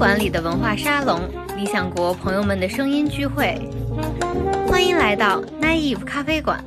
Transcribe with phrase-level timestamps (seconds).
[0.00, 1.20] 馆里的文化沙龙，
[1.58, 3.54] 理想国朋友们的声音聚会。
[4.66, 6.64] 欢迎来到 Naive 咖啡馆。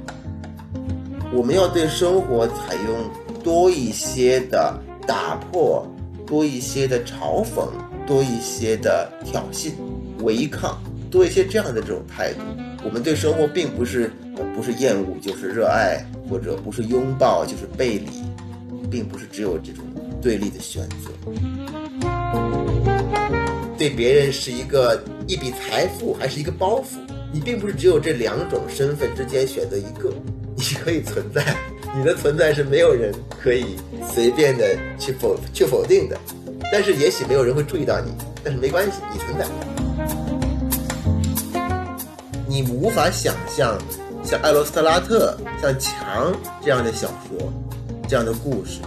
[1.33, 5.83] 我们要对生活采用多一些的打破，
[6.27, 7.69] 多一些的嘲讽，
[8.05, 9.71] 多一些的挑衅、
[10.19, 12.41] 违抗，多一些这样的这种态度。
[12.83, 14.13] 我们对生活并不是
[14.55, 18.11] 不是厌恶就是热爱，或者不是拥抱就是背离，
[18.91, 19.83] 并不是只有这种
[20.21, 21.09] 对立的选择。
[23.83, 24.97] 对别人是一个
[25.27, 26.95] 一笔财富，还是一个包袱？
[27.33, 30.09] 你并不是只有这两种身份之间选择一个，
[30.55, 31.53] 你可以存在，
[31.93, 33.75] 你的存在是没有人可以
[34.09, 36.17] 随便的去否去否定的。
[36.71, 39.45] 但是也许没有人会注意到你，但是没关系，你存在。
[42.47, 43.77] 你无法想象
[44.23, 47.51] 像艾罗斯特拉特、像墙这样的小说、
[48.07, 48.79] 这样的故事，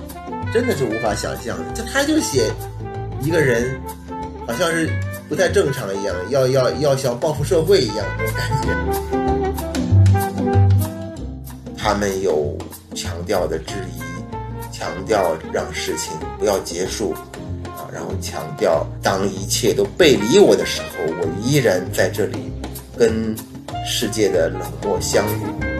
[0.54, 1.70] 真的是无法想象的。
[1.74, 2.50] 就他就写
[3.20, 3.78] 一个人，
[4.46, 4.88] 好像是
[5.28, 8.68] 不太正常一样，要要要像报复社会一样这种感觉。
[11.76, 12.56] 他们有
[12.94, 14.00] 强调的质疑，
[14.72, 17.12] 强调让事情不要结束
[17.64, 20.88] 啊，然后强调当一切都背离我的时候，
[21.20, 22.50] 我依然在这里
[22.96, 23.36] 跟。
[23.88, 25.75] 世界的冷漠相遇。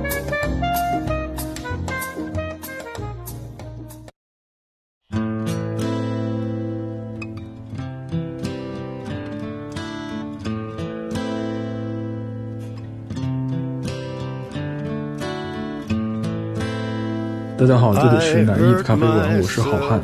[17.66, 20.00] 大家好，这里是南艺咖啡馆，我是好汉。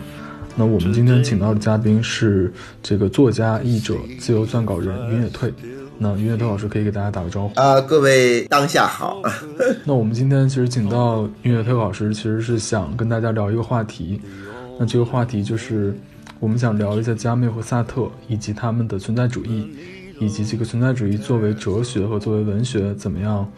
[0.56, 5.54] 那我们今天请到的嘉宾是这个作家、译者、自由撰稿人云野退。
[5.96, 9.22] 那云野退老师可以给大家打个招呼啊，各位当下好。
[9.86, 14.20] 那我们今天其实请到云野退老师，其实是想跟大家聊一个话题。
[14.76, 15.96] 那这个话题就是
[16.40, 19.70] 我们想聊一下加缪和萨特以及他们的存在主义，
[20.18, 23.48] 以及这个存在主义作为哲学和作为文学怎么样，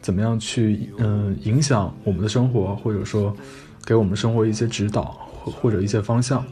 [0.00, 3.36] 怎么样去嗯影响我们的生活，或者说
[3.84, 6.44] 给我们生活一些指导或或者一些方向。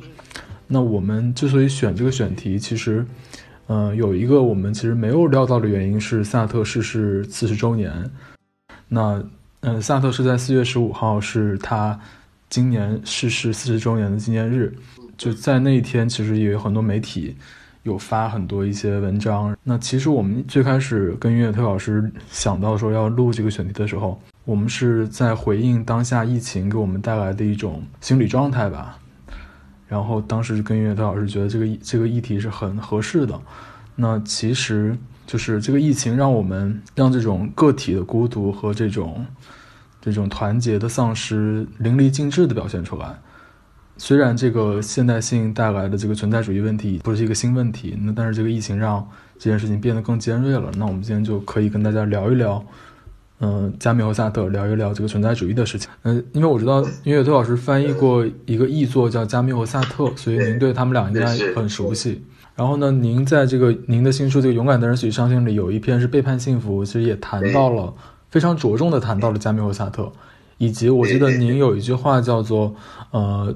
[0.67, 3.05] 那我们之所以选这个选题，其实。
[3.69, 7.93] 嗯，有一个我们其实没有料到的原因是萨特逝世四十周年。
[8.87, 9.21] 那，
[9.63, 11.99] 嗯，萨特是在四月十五号是他
[12.49, 14.73] 今年逝世四十周年的纪念日。
[15.19, 17.35] 就在那一天，其实也有很多媒体
[17.87, 19.57] 有发很多一些文章。
[19.63, 28.99] 那其实我们最开始跟音乐推老师想到说要录这个选题的时候，我们是在回应当下疫情给我们带来的一种心理状态吧。
[29.89, 33.41] 然后当时跟岳涛老师觉得这个这个议题是很合适的，
[33.95, 39.25] 那其实就是这个疫情让我们让这种个体的孤独和这种
[40.01, 43.17] 这种团结的丧失淋漓尽致的表现出来。
[43.99, 49.07] 虽然这个现代性带来的这个存在主义问题不是一个新问题，那但是这个疫情让
[49.39, 50.71] 这件事情变得更尖锐了。
[50.77, 52.65] 那我们今天就可以跟大家聊一聊。
[53.39, 55.91] 嗯，加缪和萨特聊一聊这个存在主义的事情。
[56.05, 62.25] 嗯，因为我知道音乐推老师翻译过一个译作叫《加缪和萨特》，所以您对他们俩应该很熟悉。
[62.55, 67.93] 然后呢，您在这个您的新书《这个勇敢的人许伤心》里有一篇是背叛幸福，其实也谈到了
[68.31, 70.11] 非常着重的谈到了加缪和萨特，
[70.59, 72.75] 以及我记得您有一句话叫做
[73.11, 73.55] 呃，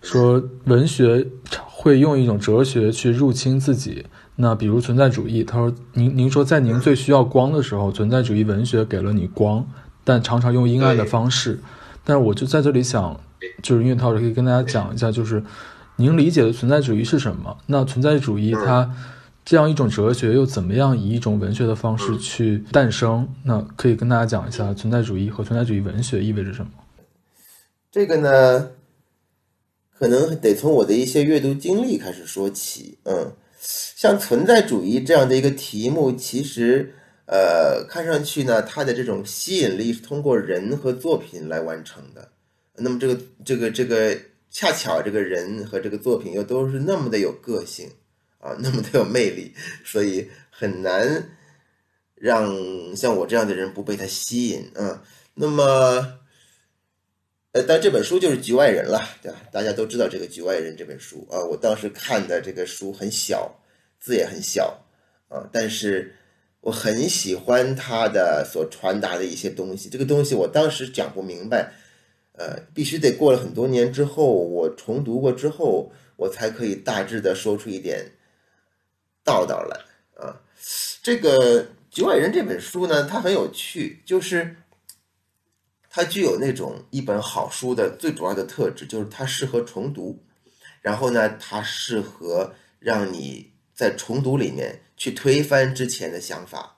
[0.00, 1.26] 说文学
[1.66, 4.06] 会用一种哲学去入侵自己。
[4.36, 9.66] 那比如存在主义，他说：“您您说在您最需要光的时候，存在主义文学给了你光，
[10.02, 11.60] 但常常用阴暗的方式。
[12.04, 13.20] 但是我就在这里想，
[13.62, 15.42] 就是因为陶老师可以跟大家讲一下，就是
[15.96, 17.54] 您理解的存在主义是什么？
[17.66, 18.90] 那存在主义它
[19.50, 23.28] 这样一种哲学又怎么样以一种文学的方式去诞生？
[23.42, 26.70] 那可以跟大家讲一下存在主义和存在主义文学意味着什么？
[27.90, 28.70] 这个呢，
[29.98, 36.94] 可能得从我的一些阅读经历开始说起，嗯。”像存在主义这样的一个题目，其实，
[37.26, 42.30] 呃，看上去呢，它的这种吸引力是通过人和作品来完成的。
[42.76, 44.16] 那么，这个、这个、这个，
[44.48, 47.88] 恰巧这个人和这个作品又都是那么的有个性
[48.40, 49.54] 啊，那么的有魅力，
[49.84, 51.30] 所以很难
[52.16, 55.04] 让像我这样的人不被他吸引啊。
[55.34, 56.18] 那么，
[57.52, 59.38] 呃，但这本书就是《局外人》了，对吧？
[59.52, 63.56] 大家都知道这个《局外人》这本书啊，我当时看的这个书很小。
[64.02, 64.82] 字也很小，
[65.28, 66.16] 啊，但是
[66.62, 69.90] 我很喜欢他的所传达的一些东西。
[69.90, 71.70] 这个东西我当时讲不明白，
[72.32, 78.10] 呃，必须得过了很多年之后，我重读过之后，我才可以大致的说出一点
[79.24, 79.80] 道道来。
[80.22, 80.40] 啊，
[81.02, 84.56] 这个《局外人》这本书呢，它很有趣，就是
[85.88, 90.22] 它具有那种一本好书的最主要的特质，就是它适合重读，
[90.82, 93.48] 然后呢，它适合让你。
[93.72, 96.76] 在重读里面去推翻之前的想法，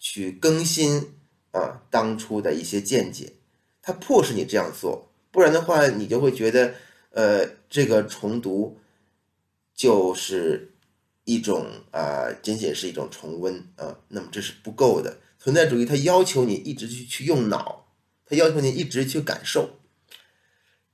[0.00, 1.14] 去更新
[1.52, 3.34] 啊当初的一些见解，
[3.80, 6.74] 它迫使你这样做，不然的话，你就会觉得，
[7.10, 8.80] 呃，这个重读
[9.76, 10.69] 就是
[11.30, 15.16] 一种啊，仅仅是一种重温啊，那么这是不够的。
[15.38, 17.86] 存在主义它要求你一直去去用脑，
[18.26, 19.78] 它要求你一直去感受，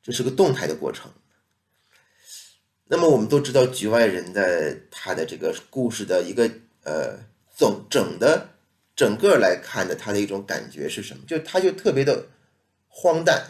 [0.02, 1.10] 这是个动态的过程。
[2.84, 6.48] 那么我们都知道《局外人》的他的这个故事的一个
[6.84, 7.18] 呃
[7.56, 8.50] 总整的
[8.94, 11.24] 整个来看的他的一种感觉是什么？
[11.26, 12.26] 就他就特别的
[12.86, 13.42] 荒诞，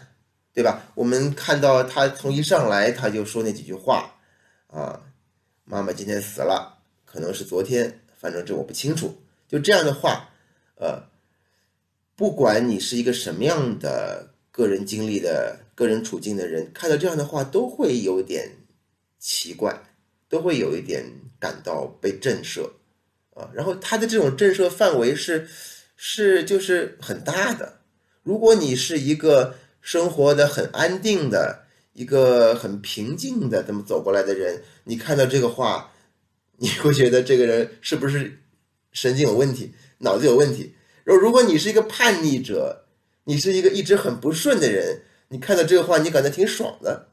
[0.55, 0.91] 对吧？
[0.95, 4.15] 我们看到他从一上来他就说那几句话
[4.69, 5.03] 啊，
[5.65, 6.76] 妈妈今天死了，
[7.17, 9.17] 可能是昨天，反正这我不清楚。
[9.49, 10.29] 就这样的话，
[10.75, 11.03] 呃，
[12.15, 18.51] 不管你是一个什么样的个人经历的个人处境的人，看到这样的话都会有点。
[19.19, 19.83] 奇怪，
[20.29, 21.03] 都会有一点
[21.41, 22.71] 感到被震慑，
[23.35, 25.49] 啊，然后他的这种震慑范围是，
[25.97, 27.81] 是就是很大的。
[28.23, 31.65] 如果你是一个生活的很安定的
[31.95, 35.93] 一个很平静的这么走过来的人，你看到这个话，
[36.59, 38.39] 你会觉得这个人是不是
[38.93, 40.75] 神经有问题，脑子有问题？
[41.05, 42.87] 然后如果你是一个叛逆者，
[43.25, 47.09] 你是一个一直很不顺的人，你看到这个话，你感觉挺爽的。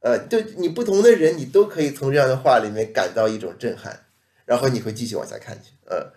[0.00, 4.06] 呃，就你不同的人，你都可以从这样的话里面感到一种震撼，
[4.44, 5.70] 然后你会继续往下看去。
[5.86, 6.12] 呃，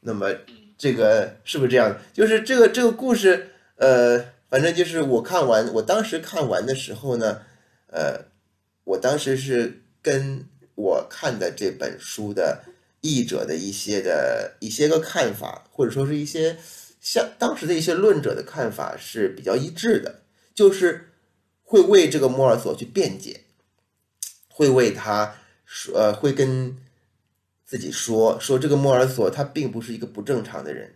[0.00, 0.28] 那么
[0.76, 1.98] 这个是不是这样？
[2.12, 7.40] 就是这个这个故事，呃，反正就是我看完，我当时看完的时候呢，
[7.86, 8.26] 呃，
[8.84, 12.64] 我当时是跟我看的这本书的
[13.00, 16.56] 译者的一些的一些个看法，或者说是一些
[17.00, 20.22] 像当时的一些论者的看法是比较一致的，
[20.54, 21.10] 就是。
[21.66, 23.40] 会为这个莫尔索去辩解，
[24.48, 25.34] 会为他
[25.64, 26.76] 说，呃，会跟
[27.64, 30.94] 自己说说这个莫尔索他并不是一个不正常的人，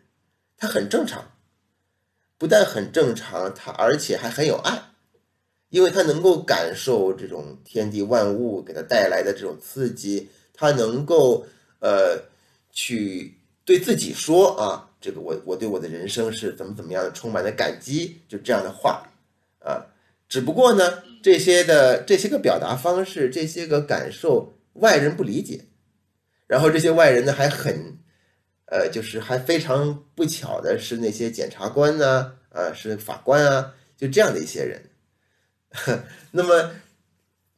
[0.58, 1.32] 他很正常，
[2.36, 4.87] 不但很正常，他而且还很有爱，
[5.70, 11.46] 因为他能够感受这种天地万物给他带来的这种刺激，他能够
[11.80, 12.18] 呃
[12.72, 13.34] 去
[13.64, 19.06] 对自己说啊，这个我我对我的人生是怎么怎么样的，充满了感激，就这样的话
[19.58, 19.84] 啊。
[20.28, 25.64] 只不过呢，这些的这些个表达方式，这些个感受，外人不理解。
[26.46, 27.98] 然后这些外人呢，还很，
[28.66, 34.82] 呃，就是还非常不巧的是那些检察官呢，啊，是法官啊，就这样的一些人。
[36.32, 36.72] 那么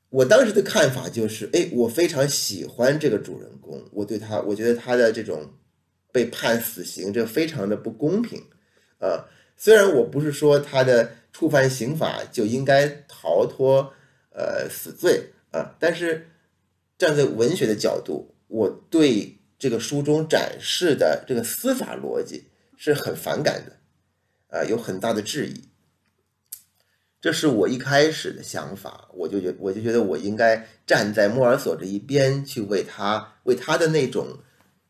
[0.09, 5.49] 我当时的看法就是，哎，我非常喜欢这个主人公，我对他，我觉得他的这种
[6.13, 8.43] 被判死刑，这非常的不公平。
[8.99, 9.27] 啊，
[9.57, 11.13] 虽然我不是说他的。
[11.33, 13.95] 触犯刑法就应该逃脱
[14.31, 15.77] 呃死罪啊！
[15.79, 16.29] 但是
[16.99, 25.69] 站在文学的角度，我对这个书中展示的这个司法逻辑是很反感的啊，有很大的质疑。
[27.21, 34.27] 这是我一开始的想法，我就觉我就觉得我应该站在莫尔索这一边，去为他为他的那种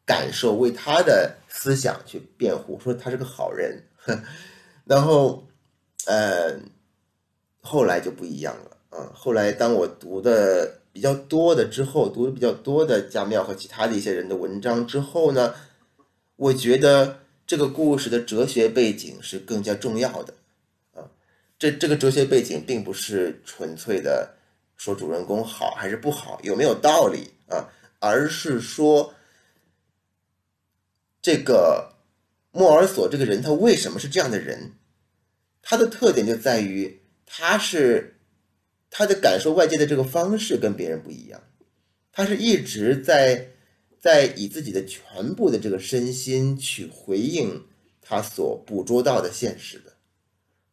[0.06, 3.82] 感受，为他的思想去辩护，说他是个好人，
[4.84, 5.46] 然后。
[6.06, 6.58] 呃，
[7.60, 9.12] 后来就不一样了啊！
[9.14, 15.54] 后来当我读的比较多的之后，读的比较多的加缪和其他的一些人的文章之后呢，
[16.36, 20.32] 我觉得这个故事的哲学背景是更加重要的。
[21.60, 24.34] 这这个哲学背景并不是纯粹的
[24.78, 29.14] 说主人公好还是不好，有没有道理啊，而是说
[31.20, 31.96] 这个
[32.50, 34.72] 莫尔索这个人他为什么是这样的人？
[35.60, 38.16] 他的特点就在于，他是
[38.88, 41.42] 他的感受外界的这个方式跟别人不一样，
[42.10, 43.50] 他是一直在
[44.00, 47.66] 在以自己的全部的这个身心去回应
[48.00, 49.89] 他所捕捉到的现实的，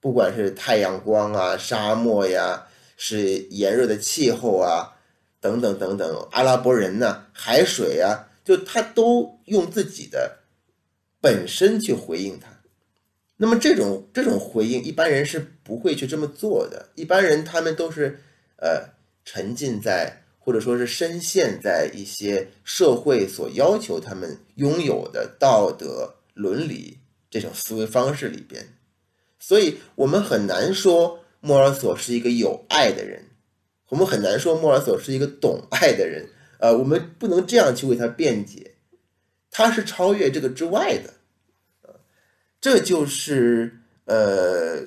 [0.08, 4.96] 不管是太阳光啊、沙漠呀、是炎热的气候啊
[5.42, 10.38] 等等等等，阿拉伯人呢、海水啊，就他都用自己的
[11.20, 12.48] 本身去回应他。
[13.36, 16.88] 那么这种这种回应，一般人是不会去这么做的。
[16.96, 18.18] 一般人他们都是，
[18.62, 18.88] 呃，
[19.26, 26.98] 沉浸在或者说是深陷在一些社会所要求他们拥有的道德伦理
[27.30, 28.66] 这种思维方式里边，
[29.48, 33.24] 所以我们很难说莫尔索是一个有爱的人，
[33.88, 36.27] 我们很难说莫尔索是一个懂爱的人。
[36.60, 38.75] 呃，我们不能这样去为他辩解，
[39.50, 41.13] 他是超越这个之外的。
[42.60, 44.86] 这就是呃，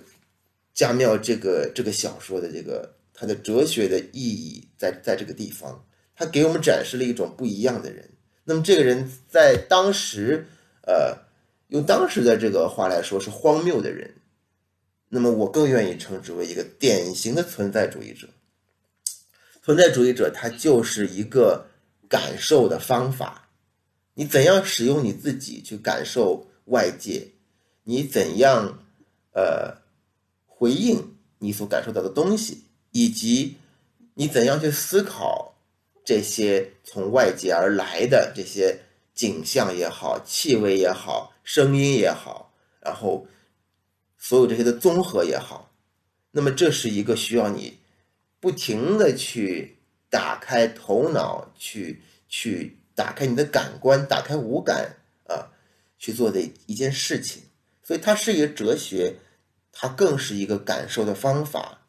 [0.75, 5.83] 加缪这个这个小说的这个它的哲学的意义在在这个地方，
[6.15, 8.07] 他给我们展示了一种不一样的人。
[8.45, 10.45] 那么这个人在当时，
[10.83, 11.17] 呃，
[11.69, 14.17] 用当时的这个话来说是荒谬的人。
[15.13, 18.29] 那么我更愿意称之为一个典型的存在主义者。
[19.61, 21.67] 存在主义者他就是一个
[22.09, 23.49] 感受的方法，
[24.15, 27.27] 你怎样使用你自己去感受外界，
[27.83, 28.79] 你怎样
[29.33, 29.77] 呃
[30.47, 32.63] 回应你所感受到的东西，
[32.93, 33.57] 以及
[34.15, 35.57] 你怎样去思考
[36.05, 38.79] 这些从外界而来的这些
[39.13, 43.27] 景象也好、气味也好、声音也好，然后。
[44.23, 45.73] 所有这些的综合也好，
[46.33, 47.79] 那么这是一个需要你
[48.39, 49.79] 不停的去
[50.11, 54.97] 打开头脑，去去打开你的感官，打开五感
[55.27, 55.51] 啊，
[55.99, 57.45] 去做的一件事情。
[57.83, 59.17] 所以它是一个哲学，
[59.73, 61.87] 它更是一个感受的方法。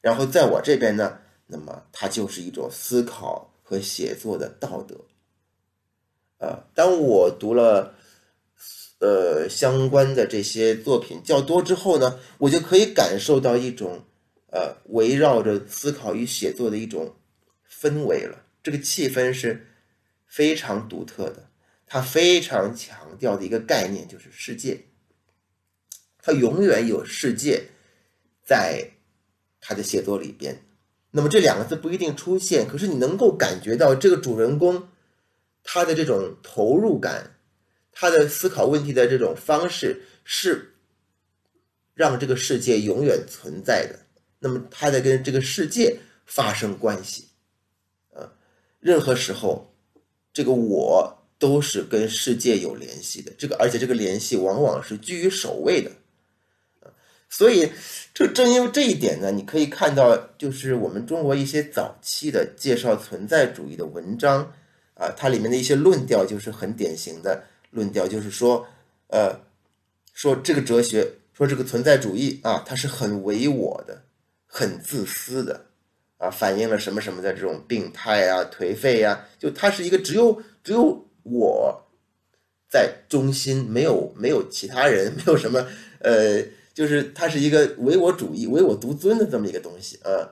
[0.00, 4.96] 然后在我这边呢，那么它就是一种思考和写作的道德。
[6.38, 7.96] 呃，当我读了。
[9.02, 14.04] 呃，相关的这些作品较多之后呢，我就可以感受到一种，
[14.52, 17.16] 呃，围绕着思考与写作的一种
[17.68, 18.44] 氛围了。
[18.62, 19.66] 这个气氛是
[20.28, 21.48] 非常独特的，
[21.84, 24.80] 它非常强调的一个概念就是世界，
[26.20, 27.64] 它永远有世界
[28.44, 28.88] 在
[29.60, 30.62] 他的写作里边。
[31.10, 34.86] 那么这两个字不一定出现，可是你能够感觉到这个主人公
[35.64, 37.34] 他的这种投入感。
[37.92, 40.74] 他的思考问题的这种方式是
[41.94, 43.98] 让这个世界永远存在的。
[44.38, 45.96] 那么，他在跟这个世界
[46.26, 47.28] 发生关系，
[48.12, 48.32] 啊，
[48.80, 49.72] 任何时候，
[50.32, 53.30] 这个我都是跟世界有联系的。
[53.38, 55.90] 这个，而且这个联系往往是居于首位的，
[56.80, 56.90] 啊
[57.28, 57.70] 所以，
[58.12, 64.52] 这正因为这一点呢，你可以看到，就是我们中国一些早期的介绍存在主义的文章
[64.94, 67.44] 啊，它里面的一些论调就是很典型的。
[67.72, 68.66] 论调就是说，
[69.08, 69.40] 呃，
[70.12, 74.02] 说这个哲学，说这个存在主义啊，它是很唯我的，
[74.46, 75.64] 很自私的，
[76.18, 81.88] 啊，反映了什么什么的这种病态啊、颓废呀，就它是一个只有只有我
[82.68, 85.66] 在中心，没有没有其他人， 没有什么，
[86.00, 86.42] 呃，
[86.74, 90.28] 就是它是一个唯我主义、唯我独尊的这么一个东西啊。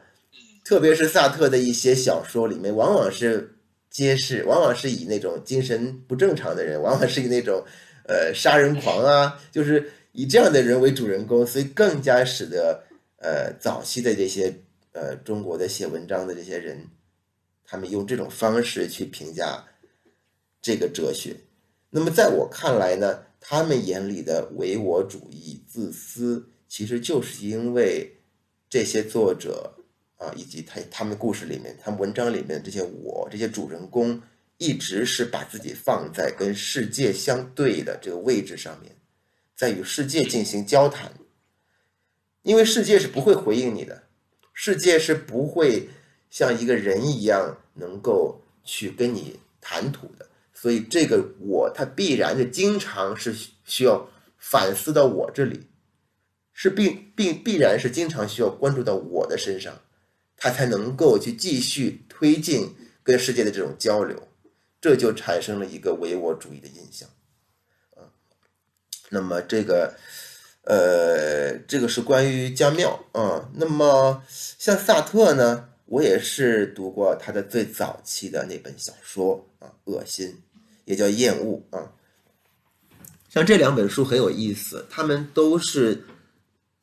[0.63, 3.57] 特别是萨特的一些小说里面，往往是。
[3.91, 7.65] 揭示往往是以那种精神不正常的人，往往是以那种，
[8.07, 12.85] 呃，杀人狂啊， 就是以这样的人为主人公，所以更加使得
[13.19, 14.55] 呃早期的这些
[14.93, 16.87] 呃中国的写文章的这些人，
[17.65, 19.65] 他们用这种方式去评价
[20.63, 21.37] 这个哲学。
[21.91, 28.17] 那么在我看来呢，他们眼里的唯我主义、自私，其实就是因为
[28.69, 29.75] 这些作者。
[30.21, 34.21] 啊，以及他他们故事里面，他们文章里面这些我这些主人公，
[34.59, 38.95] 一直是把自己放在跟世界相对的这个位置上面，
[39.57, 41.11] 在与世界进行交谈。
[42.43, 44.03] 因为世界是不会回应你的，
[44.53, 45.89] 世界是不会
[46.29, 53.35] 像一个人一样能够去跟你谈吐的，所以这个我他必然的经常是
[53.65, 55.67] 需要反思到我这里，
[56.53, 59.79] 是必必必然是经常需要关注到我的身上。
[60.43, 64.27] 他才能够去继续推进跟世界的这种交流，
[64.81, 67.07] 这就产生了一个唯我主义的印象，
[67.95, 68.09] 啊，
[69.11, 69.95] 那么这个，
[70.63, 73.51] 呃，这个是关于加缪啊。
[73.53, 80.29] 那么像萨特呢，我也是读过他的最早期的那本小说啊，《恶心》，
[80.87, 81.93] 也叫《厌恶》啊。
[83.29, 86.05] 像这两本书很有意思，他们都是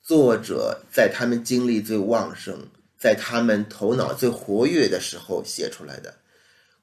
[0.04, 2.68] 作者在他们精力最旺盛。
[3.08, 6.14] 在他们头脑最活跃的时候写出来的，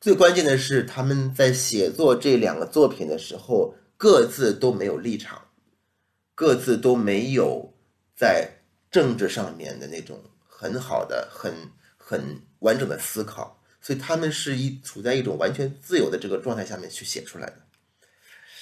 [0.01, 5.49] 最关键的是他们在写作这两个作品的时候，各自都没有立场，
[6.35, 7.75] 各自都没有
[8.17, 8.49] 在
[8.91, 11.53] 政治上面的那种很好的、很
[11.99, 17.57] 很完整的思考，所以他们是一处在一种完全自由的这个状态下面去写出来的。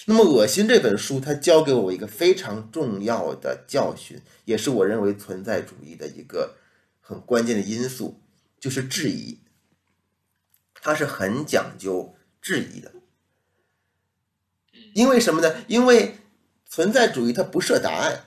[0.06, 6.56] 那么，《恶心》这本书，它教给我一个非常重要的教训，也是我认为存在主义的一个。
[7.12, 8.20] 很关键的因素
[8.58, 9.38] 就是质疑，
[10.74, 12.92] 他是很讲究质疑的。
[14.94, 15.64] 因为什么呢？
[15.68, 16.16] 因为
[16.66, 18.24] 存在主义它不设答案，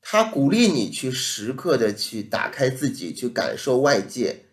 [0.00, 4.46] 它鼓励你去时刻的去打开自己，去感受外界。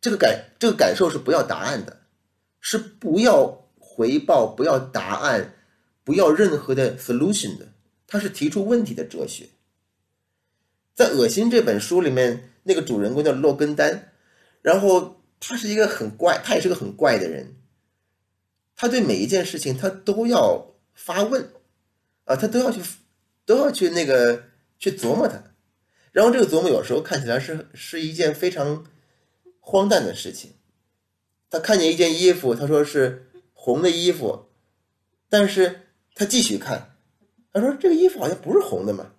[0.00, 2.02] 这个感这个感受是不要答案的，
[2.60, 5.54] 是不要回报，不要答案，
[6.02, 7.72] 不要任何的 solution 的。
[8.06, 9.48] 它是提出问题的哲学。
[10.94, 14.12] 在《恶心》这本书里面，那个主人公叫洛根丹，
[14.60, 17.56] 然后他是一个很怪，他也是个很怪的人。
[18.76, 21.48] 他对每一件事情他都要发问，
[22.24, 22.80] 啊，他都要去
[23.46, 24.44] 都要去那个
[24.78, 25.40] 去琢磨它，
[26.10, 28.84] 然后这个琢磨有时候看起来是是一件非常
[29.60, 30.54] 荒诞的事情。
[31.50, 34.46] 他看见一件衣服，他说是红的衣服，
[35.28, 35.82] 但是
[36.14, 36.96] 他继续看，
[37.52, 39.12] 他说这个衣服好像不是红的嘛，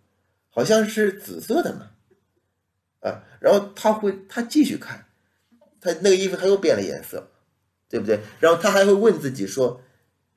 [0.49, 1.91] 好像是紫色的嘛，
[3.07, 5.05] 啊，然后他会他继续看，
[5.79, 7.31] 他那个衣服他又变了颜色。
[7.87, 8.19] 对不对？
[8.39, 9.79] 然后他还会问自己说：“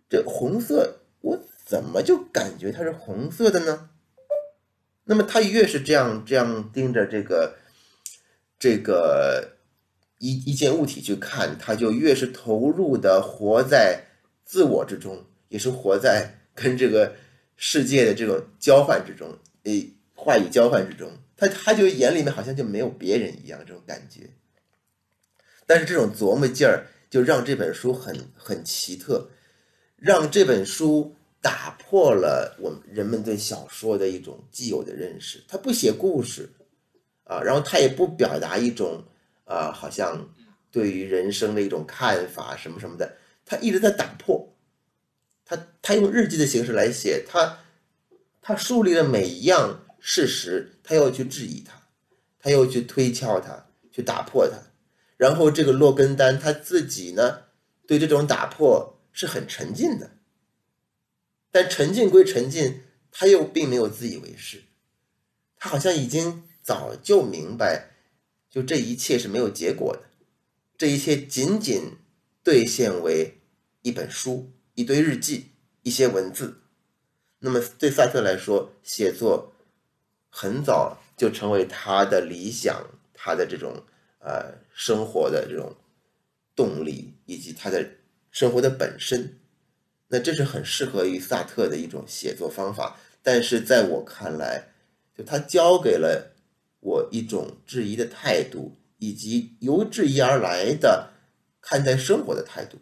[0.08, 3.88] 这红色，我怎么就感觉它是红色的呢？”
[5.04, 7.56] 那么他越是这样这样盯着这个
[8.58, 9.56] 这个
[10.18, 14.04] 一一件物体去看，他就越是投入的活在
[14.44, 17.14] 自我之中，也是活在跟这个
[17.56, 24.28] 世界的这种交换之中，诶，话语交换之中，他他就眼里面好像就没有别人一样这种感觉。
[25.64, 26.84] 但是这种琢磨劲儿。
[27.10, 29.30] 就让这本书很很奇特，
[29.96, 35.42] 让这本书打破了我们人们对小说的一种既有的认识。
[35.48, 36.50] 他不写故事，
[37.24, 39.02] 啊，然后他也不表达一种
[39.46, 40.28] 啊，好像
[40.70, 43.16] 对于人生的一种看法什么什么的。
[43.46, 44.54] 他一直在打破，
[45.46, 47.60] 他他用日记的形式来写，他
[48.42, 51.88] 他树立了每一样事实，他要去质疑它，
[52.38, 54.56] 他又去推敲它，去打破它。
[55.16, 57.42] 然后这个洛根丹他自己呢，
[57.86, 60.12] 对这种打破是很沉浸的，
[61.50, 64.62] 但沉浸归沉浸，他又并没有自以为是，
[65.56, 67.96] 他好像已经早就明白，
[68.48, 70.02] 就这一切是没有结果的，
[70.76, 71.96] 这一切仅仅
[72.44, 73.40] 兑现为
[73.82, 75.46] 一本书、一堆日记、
[75.82, 76.62] 一些文字。
[77.40, 79.52] 那么对萨特来说，写作
[80.28, 83.74] 很早就成为他的理想，他的这种。
[84.20, 85.72] 呃，生活的这种
[86.56, 87.88] 动力以及他的
[88.32, 89.38] 生活的本身，
[90.08, 92.98] 那这是很适合于萨特的一种写作方法。
[93.22, 94.70] 但是在我看来，
[95.16, 96.34] 就他教给了
[96.80, 101.08] 我一种质疑的态度，以及由质疑而来的
[101.62, 102.76] 看待生活的态度。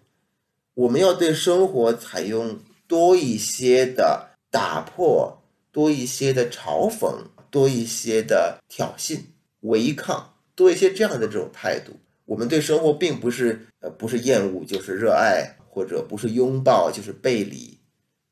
[0.73, 7.15] 我们要对生活采用多一些的打破，多一些的嘲讽，
[7.57, 9.19] 多一些的挑衅、
[9.61, 10.35] 违抗。
[10.55, 11.93] 多一些这样的这种态度，
[12.27, 17.79] 我们对生活并不是呃不是厌恶就是热爱，或者不是拥抱就是背离，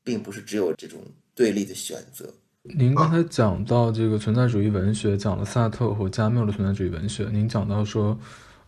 [0.03, 0.99] 并不是只有这种
[1.33, 2.31] 对立的选择。
[2.61, 7.27] 您刚才讲到这个存在主义文学，讲了萨特和加缪的存在主义文学。
[7.31, 8.15] 您讲到说，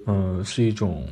[0.07, 1.07] 呃，是一种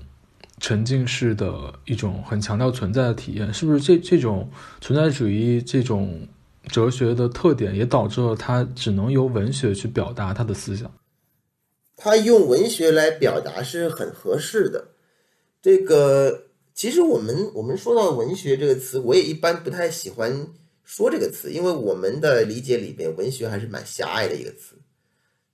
[0.60, 4.50] 沉浸式的一种很强调存在的体验，是不是这这种
[4.82, 6.28] 存在主义这种
[6.68, 10.92] 哲学的特点，也导致了他只能由文学去表达他的思想？
[11.96, 14.90] 他用文学来表达是很合适的。
[15.62, 20.48] 这个其实我们我们说到文学这个词，我也一般不太喜欢
[20.84, 24.76] 说这个词，因为我们的理解里边，文学还是蛮狭隘的一个词。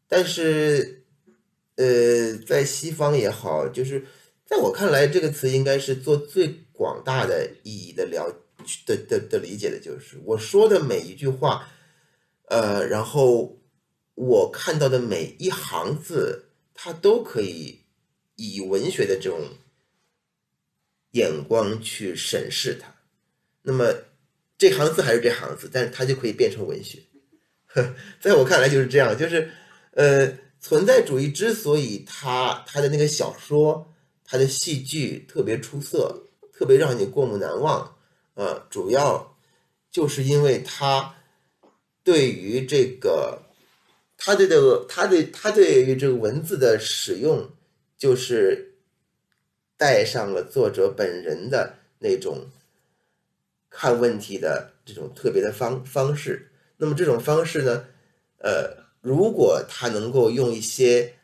[0.07, 1.03] 但是，
[1.75, 4.03] 呃，在西方也好，就是
[4.45, 8.29] 在我看来，这个词应该是做最广大的意义的了
[8.85, 11.67] 的的的理解的，就是我说的每一句话，
[12.45, 13.57] 呃，然后。
[14.13, 17.79] 我看到的每一行字，它都可以
[18.35, 19.39] 以文学的这种
[21.11, 22.93] 眼光去审视它。
[23.63, 23.91] 那么
[24.59, 26.99] 这行字还是这行字，但是它就可以变成文学。
[27.65, 29.49] 呵在我看来就是这样，就是
[29.93, 33.91] 呃，存在主义之所以它它的那个小说、
[34.23, 37.95] 它的戏剧特别出色，特别让你过目难忘，
[38.33, 39.35] 呃，主要
[39.89, 41.15] 就是因为他
[42.03, 43.43] 对于这个。
[44.23, 47.49] 他对这个，他对他对于这个文字的使用，
[47.97, 48.75] 就是
[49.75, 52.47] 带上了作者本人的那种
[53.67, 56.51] 看问题的这种特别的方方式。
[56.77, 57.87] 那么这种方式呢，
[58.37, 61.15] 呃，如果他能够用一些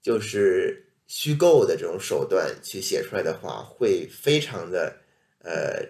[0.00, 4.96] 就是虚构的这种手段去写出来的话，会非常的
[5.40, 5.84] 呃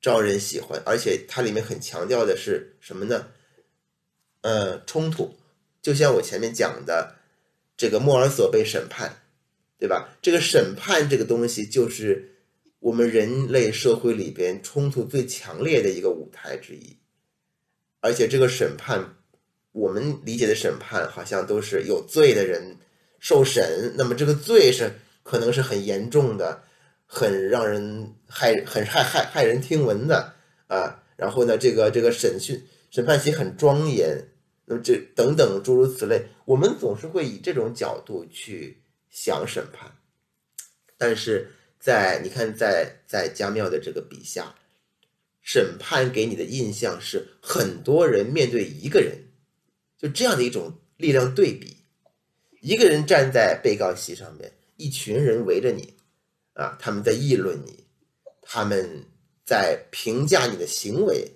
[0.00, 0.82] 招人喜欢。
[0.86, 3.28] 而且它里面很强调的是什么呢？
[4.42, 5.36] 呃，冲突。
[5.82, 7.16] 就像我前面讲的，
[7.76, 9.22] 这个莫尔索被审判，
[9.78, 10.16] 对吧？
[10.20, 12.36] 这个审判这个东西，就是
[12.78, 16.96] 我们人类社会里边冲突最强烈的一个舞台之一。
[18.00, 19.16] 而且这个审判，
[19.72, 22.76] 我们理解的审判，好像都是有罪的人
[23.18, 26.62] 受审，那么这个罪是可能是很严重的，
[27.12, 30.32] 很让人害、很害害害人听闻的
[30.68, 31.02] 啊。
[31.16, 34.28] 然后呢，这个这个审讯审判席很庄严。
[34.64, 39.90] 那么这等等诸如此类，我们总是会以这种角度去想审判，
[40.96, 44.54] 但是在你看，在在家庙的这个笔下，
[45.42, 49.18] 审判给你的印象是很多人面对一个人，
[49.98, 51.76] 就这样的一种力量对比。
[52.60, 55.94] 一个人站在被告席上面，一群人围着你，
[56.54, 57.84] 啊，他们在议论你，
[58.42, 59.04] 他们
[59.44, 61.32] 在评价你的行为，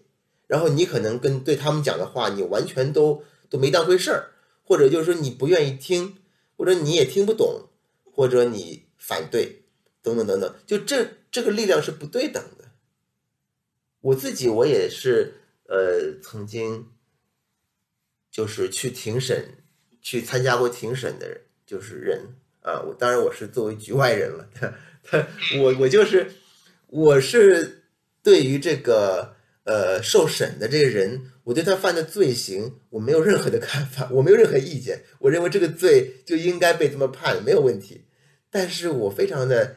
[0.46, 4.30] 然后你可能跟对他们讲的话，你完全都都没当回事儿，
[4.64, 6.16] 或者就是说你不愿意听，
[6.56, 7.68] 或者你也听不懂，
[8.04, 9.60] 或者你反对。
[10.04, 12.66] 等等等等，就这这个力量是不对等的。
[14.02, 15.32] 我自己我也是，
[15.66, 16.90] 呃，曾经
[18.30, 19.64] 就是去庭审，
[20.02, 22.82] 去参加过庭审的人，就是人啊。
[22.82, 24.46] 我当然我是作为局外人了，
[25.60, 26.32] 我我就是
[26.88, 27.84] 我是
[28.22, 35.02] 对于这个呃受审的这个人，我对他犯的罪行我没有任何的看法，我没有任何意见。
[35.20, 38.06] 我认为这个罪就应该被这么判，没有问题。
[38.50, 39.76] 但是我非常的。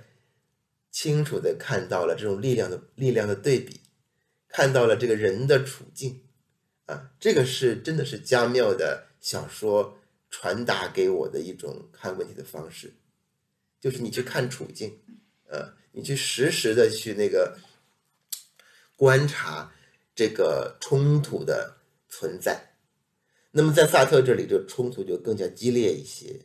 [0.90, 3.82] 清楚的看到了这种力量的力量的对比，
[4.48, 6.24] 看到了这个人的处境，
[6.88, 10.00] 啊，这个是真的是加缪的小说
[10.32, 12.92] 传达给我的一种看问题的方式，
[13.80, 15.00] 就是你去看处境，
[15.50, 17.58] 呃，你去实时的去那个
[18.96, 19.72] 观察
[20.16, 21.78] 这个冲突的
[22.10, 22.74] 存在。
[23.52, 26.42] 那么在萨特这里，这冲突就更加激烈一些，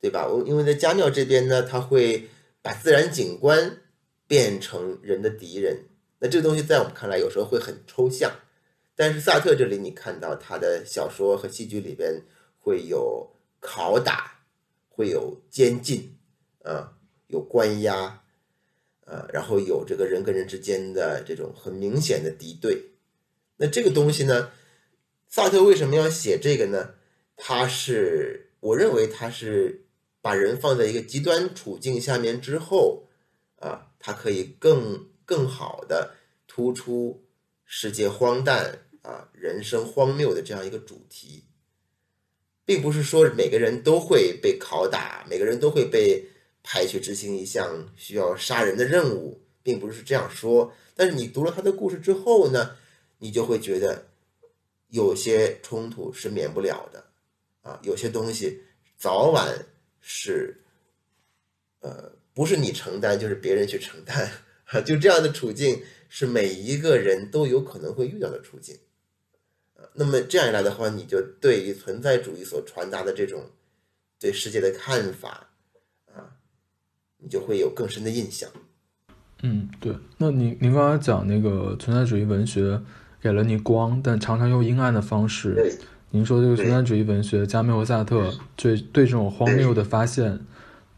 [0.00, 0.26] 对吧？
[0.26, 2.28] 我因为在加缪这边呢，他会
[2.62, 3.82] 把自然景观。
[4.28, 5.84] 变成人的敌人，
[6.18, 8.28] 那这个东西在我们看来有时候会很抽象，
[8.96, 12.24] 但是萨特这里你看到他的小说和戏剧里边
[12.58, 14.40] 会有拷打，
[14.88, 16.15] 会有监禁，
[16.66, 16.98] 啊，
[17.28, 18.24] 有关押，
[19.04, 22.90] 啊，然后有这个人跟人之间的这种很明显的敌对，
[23.56, 24.50] 那这个东西呢，
[25.28, 26.94] 萨特为什么要写这个呢？
[27.36, 29.86] 他是我认为他是
[30.20, 33.08] 把人放在一个极端处境下面之后，
[33.60, 33.84] 啊。
[33.98, 36.14] 他可以更更好的
[36.46, 37.24] 突出
[37.64, 41.42] 世界荒诞啊，人生荒谬的这样一个主题，
[42.64, 46.24] 并不是说每个人都会被拷打，每个人都会被
[46.66, 50.74] 派去执行一项需要杀人的任务，并不是这样说。
[50.96, 52.76] 但是你读了他的故事之后呢，
[53.18, 54.04] 你就会觉得
[54.88, 57.04] 有些冲突是免不了的
[57.62, 58.60] 啊，有些东西
[58.98, 59.56] 早晚
[60.00, 60.60] 是
[61.80, 62.12] 呃。
[62.36, 64.30] 不是你承担，就是别人去承担，
[64.84, 68.78] 就这样的处境是每一个人都有可能会遇到的处境。
[69.94, 73.42] 那么这样一来的话，你就对于存在主义所传达的这种
[74.20, 75.48] 对世界的看法，
[77.22, 78.48] 你就会有更深的印象。
[79.42, 79.94] 嗯，对。
[80.18, 82.80] 那您您刚才讲那个存在主义文学
[83.20, 85.76] 给了你光，但常常用阴暗的方式。
[86.10, 90.40] 您说这个存在主义文学，加缪和萨特对对这种荒谬的发现。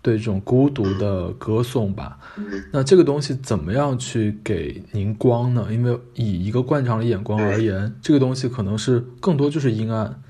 [0.01, 2.17] 对这种孤独的歌颂吧，
[2.73, 5.67] 那这个东西怎么样去给您光呢？
[5.71, 10.23] 因为以一个惯常的眼光而言，这个东西可能是更多就是阴暗，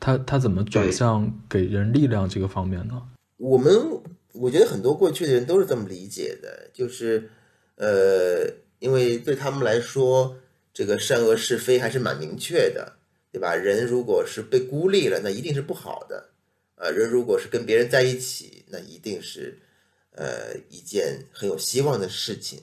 [0.00, 3.02] 它它怎么转向给人力量这个方面呢？
[3.36, 3.70] 我们
[4.32, 7.30] 我觉得很多过去的人都是这么理解的，就是
[7.76, 8.46] 呃，
[8.78, 10.36] 因为对他们来说，
[10.72, 12.96] 这个善恶是非还是蛮明确的，
[13.32, 13.54] 对吧？
[13.54, 16.30] 人如果是被孤立了，那一定是不好的。
[16.76, 19.58] 呃，人如果是跟别人在一起，那一定是，
[20.12, 22.62] 呃，一件很有希望的事情。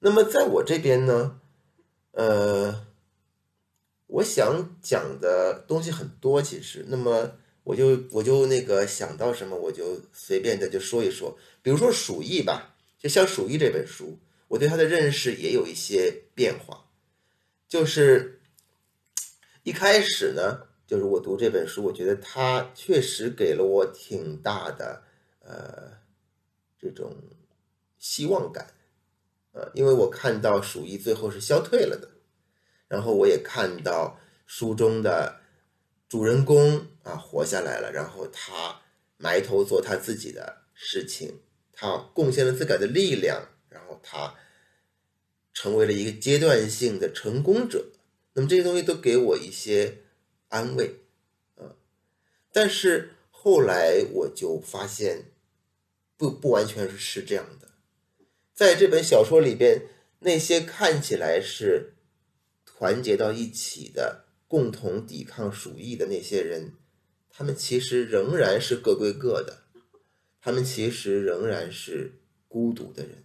[0.00, 1.40] 那么在我这边呢，
[2.10, 2.86] 呃，
[4.08, 11.38] 我想讲的东西很多，其实，那么我就我就那个想到什么，我就随便的就说一说。
[11.62, 16.86] 比如说《鼠疫》吧，就像《鼠疫》这本书，我对它的认识也有一些变化，
[17.68, 18.40] 就是
[19.62, 20.68] 一开始呢。
[20.84, 25.02] 就是我读这本书，我觉得它确实给了我挺大的
[25.40, 25.92] 呃
[26.78, 27.16] 这种
[27.98, 28.74] 希望感，
[29.52, 32.10] 呃，因为我看到鼠疫最后是消退了的，
[32.88, 35.40] 然后我也看到书中的
[36.12, 38.82] 主人公啊活下来了，然后他
[39.16, 41.40] 埋头做他自己的事情，
[41.72, 44.34] 他贡献了自个的力量，然后他
[45.54, 47.86] 成为了一个阶段性的成功者。
[48.34, 50.00] 那么这些东西都给我一些。
[50.48, 50.96] 安慰，
[51.56, 51.72] 啊，
[52.52, 55.30] 但是后来我就发现，
[56.18, 57.68] 不不完全是是这样的。
[58.52, 59.86] 在这本小说里边，
[60.18, 61.94] 那些看起来是
[62.66, 66.74] 团结到一起的、共同抵抗鼠疫的那些人，
[67.30, 69.62] 他们其实仍然是各归各的，
[70.42, 73.24] 他们其实仍然是孤独的人。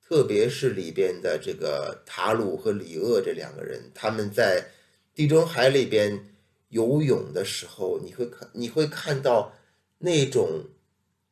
[0.00, 4.68] 特别是里边的这个塔鲁和里厄这两个人，他们在
[5.16, 6.32] 地中海里边。
[6.68, 9.56] 游泳的时候，你会看，你会看到
[9.98, 10.64] 那种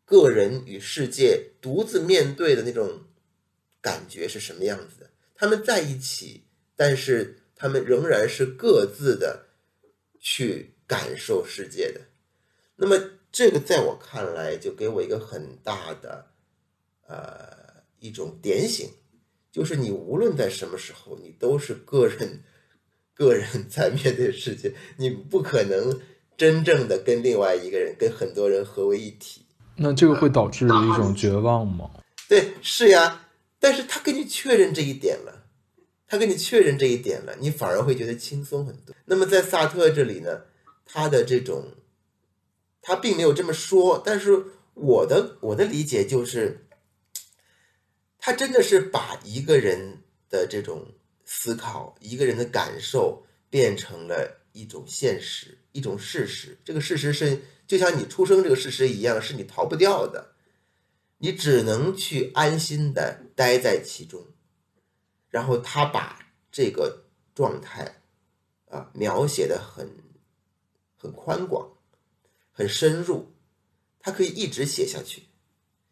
[0.05, 3.03] 个人与世界独自面对的那种
[3.81, 5.11] 感觉是什么样子的。
[5.35, 6.45] 他们在一起，
[6.77, 9.47] 但是他们仍然是各自的
[10.21, 12.01] 去感受世界的。
[12.77, 12.99] 那么，
[13.31, 16.27] 这个在我看来，就给我一个很大的
[17.07, 18.89] 呃一种点醒，
[19.53, 22.43] 就是你无论在什么时候，你都是个人，
[23.15, 26.01] 个人在面对世界，你不可能
[26.37, 29.47] 真正的跟另外一个人、跟很多人合为一体。
[29.77, 31.91] 那这个会导致一种绝望吗？
[32.29, 33.21] 对，是呀。
[33.61, 35.34] 但是他跟你确认这一点了，
[36.15, 38.95] 他跟你确认这一点了，你反而会觉得轻松很多。
[39.05, 40.43] 那么在萨特这里呢，
[40.85, 41.73] 他的这种，
[42.81, 46.69] 他并没有这么说，但是我的我的理解就是，
[48.17, 50.87] 他真的是把一个人的这种
[51.25, 56.57] 思考、一个人的感受变成了一种现实、一种事实。
[56.65, 60.31] 这个事实是就像你出生这个事实一样，是你逃不掉的。
[61.19, 64.27] 你只能去安心的待在其中，
[65.35, 66.17] 然后他把
[66.53, 67.97] 这个状态
[68.69, 69.91] 啊描写的很
[70.97, 71.73] 很宽广，
[72.53, 73.33] 很深入，
[73.99, 75.25] 他可以一直写下去，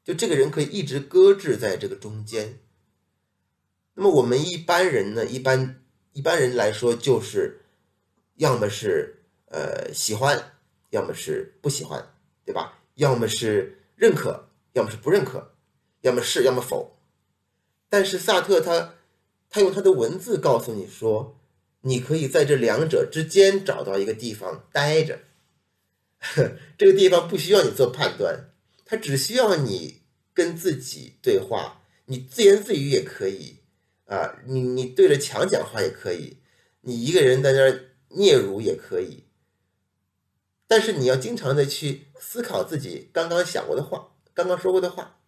[0.04, 2.60] 就这个人可以一直搁置在这个中间。
[3.94, 7.62] 那么我们一般人呢，一般一般人来说，就是
[8.36, 10.52] 要么是呃喜欢，
[10.90, 12.78] 要么是不喜欢，对吧？
[12.94, 14.48] 要么是认可。
[14.74, 15.54] 要么是不认可，
[16.00, 16.96] 要么是，要么否。
[17.90, 18.94] 但是萨特他，
[19.52, 21.38] 他用他的文字告诉你说，
[21.82, 25.18] 你可以在这两者之间找到一个地方待着。
[26.78, 28.48] 这个地方不需要你做判断，
[28.86, 30.00] 他只需要你
[30.32, 33.58] 跟自己对话，你自言自语也可以
[34.06, 36.38] 啊，你你对着墙讲话也可以，
[36.80, 39.24] 你一个人在那儿嗫嚅也可以。
[40.66, 44.08] 但是你要经常的去思考自己刚刚想过的话。
[44.32, 45.18] 刚刚说过的话，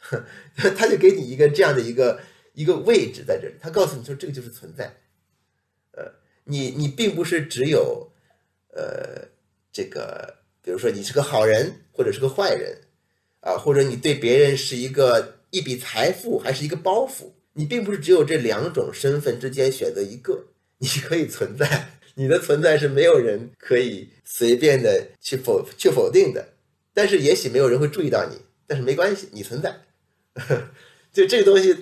[0.76, 2.20] 他就给你一个这样的一个
[2.54, 4.94] 一个位置在这里，他告诉你说这个就是存在，
[5.92, 6.04] 呃，
[6.44, 8.10] 你你并不是只有
[8.74, 9.26] 呃
[9.72, 12.78] 这个，比如说你是个好人或者是个坏人
[13.40, 20.46] 啊，或者你对别人是一个一笔财富还是一个包袱，你并不是只有这两种身份之间选择一个，
[20.78, 26.48] 你可以存在，你的存在是没有人可以随便的去否去否定的。
[26.94, 28.36] 但是也许没有人会注意到你，
[28.66, 29.74] 但是没关系，你存在。
[31.12, 31.74] 就这个东西，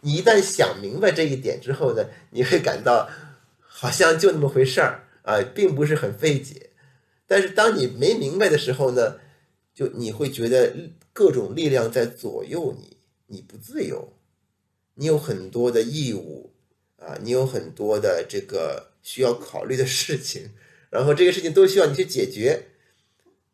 [0.00, 3.08] 你一旦想明白这一点之后呢，你会感到
[3.60, 6.70] 好像就那么回事儿啊，并不是很费解。
[7.26, 9.18] 但是当你没明白的时候呢，
[9.74, 10.74] 就你会觉得
[11.12, 14.12] 各种力量在左右你，你不自由，
[14.94, 16.52] 你有很多的义务
[16.96, 20.50] 啊，你有很多的这个需要考虑的事情，
[20.90, 22.64] 然后这些事情都需要你去解决。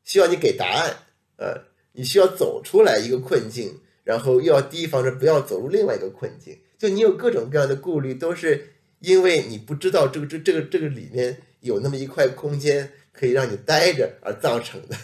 [0.06, 0.94] 需要你给答案，
[1.36, 6.56] 呃，你需要走出来一个困境，然后又要提防着不要走入另外一个困境。
[6.78, 14.96] 就你有各种各样的顾虑，都是因为你不知道这个这这个这个里面有那么一块空间可以让你待着而造成的。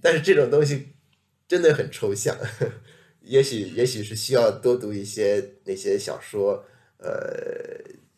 [0.00, 0.88] 但是这种东西
[1.46, 2.36] 真的很抽象，
[3.22, 6.64] 也许也许是需要多读一些那些小说，
[6.98, 7.10] 呃，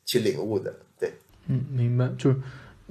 [0.05, 0.75] 去领悟的。
[0.99, 1.13] 对，
[1.49, 2.37] 嗯，明白，就是。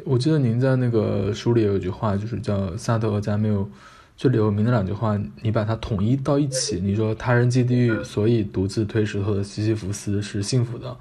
[0.06, 3.70] 我记得您在那个书里有一句话，就是叫萨特和加缪
[4.20, 10.94] 最有名的两句话，你把它统一到一起，你说他人即地狱，所以独自推石头的西西弗斯是幸福的。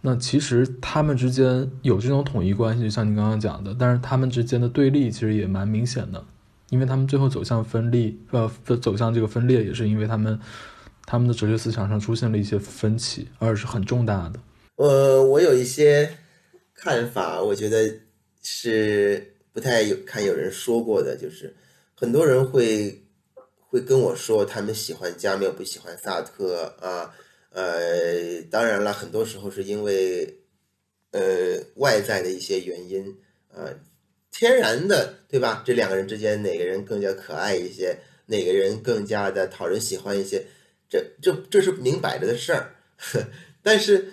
[0.00, 6.24] 那其实他们之间有这种统一关系，就像你刚刚讲的，但是他们之间的对立其实也蛮明显的，
[6.70, 8.50] 因为他们最后走向分立，呃，
[8.82, 10.36] 走向这个分裂，也是因为他们
[11.06, 14.40] 他们的哲学思想上出现了一些分歧，而是很重大的。
[14.74, 16.10] 呃，我有一些
[16.74, 18.00] 看法，我觉得。
[18.48, 21.52] 是不太有看有人说过的，就是
[21.96, 23.02] 很多人会
[23.58, 27.14] 会跟我说他们喜欢加缪不喜欢萨特啊，
[27.50, 30.40] 呃，当然了，很多时候是因为
[31.12, 33.16] 呃外在的一些原因
[33.52, 33.72] 啊，
[34.30, 35.62] 天然的对吧？
[35.66, 40.44] 这两个人之间哪个人更加可爱一些，哪个人更加的讨人喜欢一些，
[40.88, 42.74] 这这这是明摆着的事儿，
[43.62, 44.12] 但是。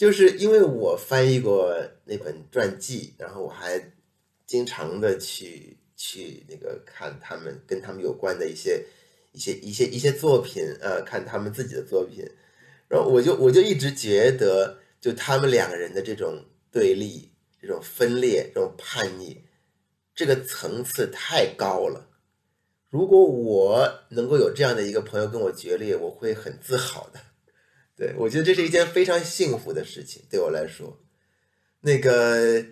[0.00, 3.92] 就是因为我翻译过那本传记，然后我还
[4.46, 8.82] 经常的去去那个看他们跟他们有关的一些
[9.32, 12.24] 一些一些一些作品，呃，看他们自己的作品，
[12.88, 19.42] 然后我就我就一直觉得，就他们两个人的这种对立、这种分裂、这种叛逆，
[20.14, 22.08] 这个层次太高了。
[22.88, 27.20] 如果我能够有这样的一个朋友跟我决裂，我会很自豪的。
[27.94, 30.98] 对，我觉得这是一件非常幸福的事情，对我来说。
[31.82, 32.64] 那个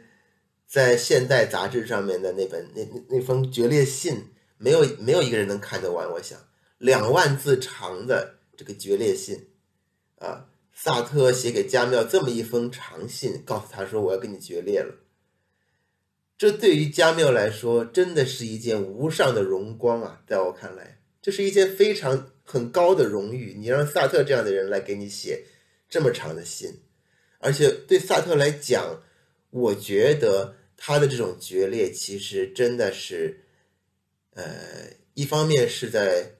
[0.69, 4.27] 在《现代》杂志上面的那本那那那封决裂信，
[4.59, 6.09] 没有没有一个人能看得完。
[6.13, 6.39] 我想，
[6.77, 9.49] 两万字长的这个决裂信，
[10.19, 14.95] 啊，萨特写给加缪这么一封长信，告诉他说我要跟你决裂了。
[16.37, 20.23] 这对于加缪来说，真的是一件无上的荣光啊！
[20.27, 23.55] 在我看来，这是一件非常很高的荣誉。
[23.59, 25.47] 你让萨特这样的人来给你写
[25.89, 26.83] 这么长的信，
[27.39, 29.03] 而且对萨特来讲，
[29.51, 33.45] 我觉得他的这种决裂，其实真的是，
[34.31, 36.33] 呃，一方面是在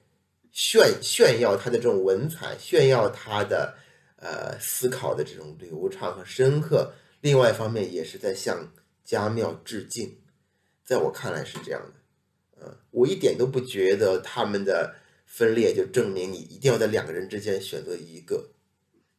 [0.51, 3.77] 炫炫耀他的这种文采，炫耀他的
[4.17, 8.73] 呃思考的这种流畅和深刻；另外一方面，也是在向。
[9.09, 10.19] 家庙致敬，
[10.85, 18.51] 在我看来是这样的，呃，我一点都不觉得他们的分裂就证明你一定要在两个人之间选择一个，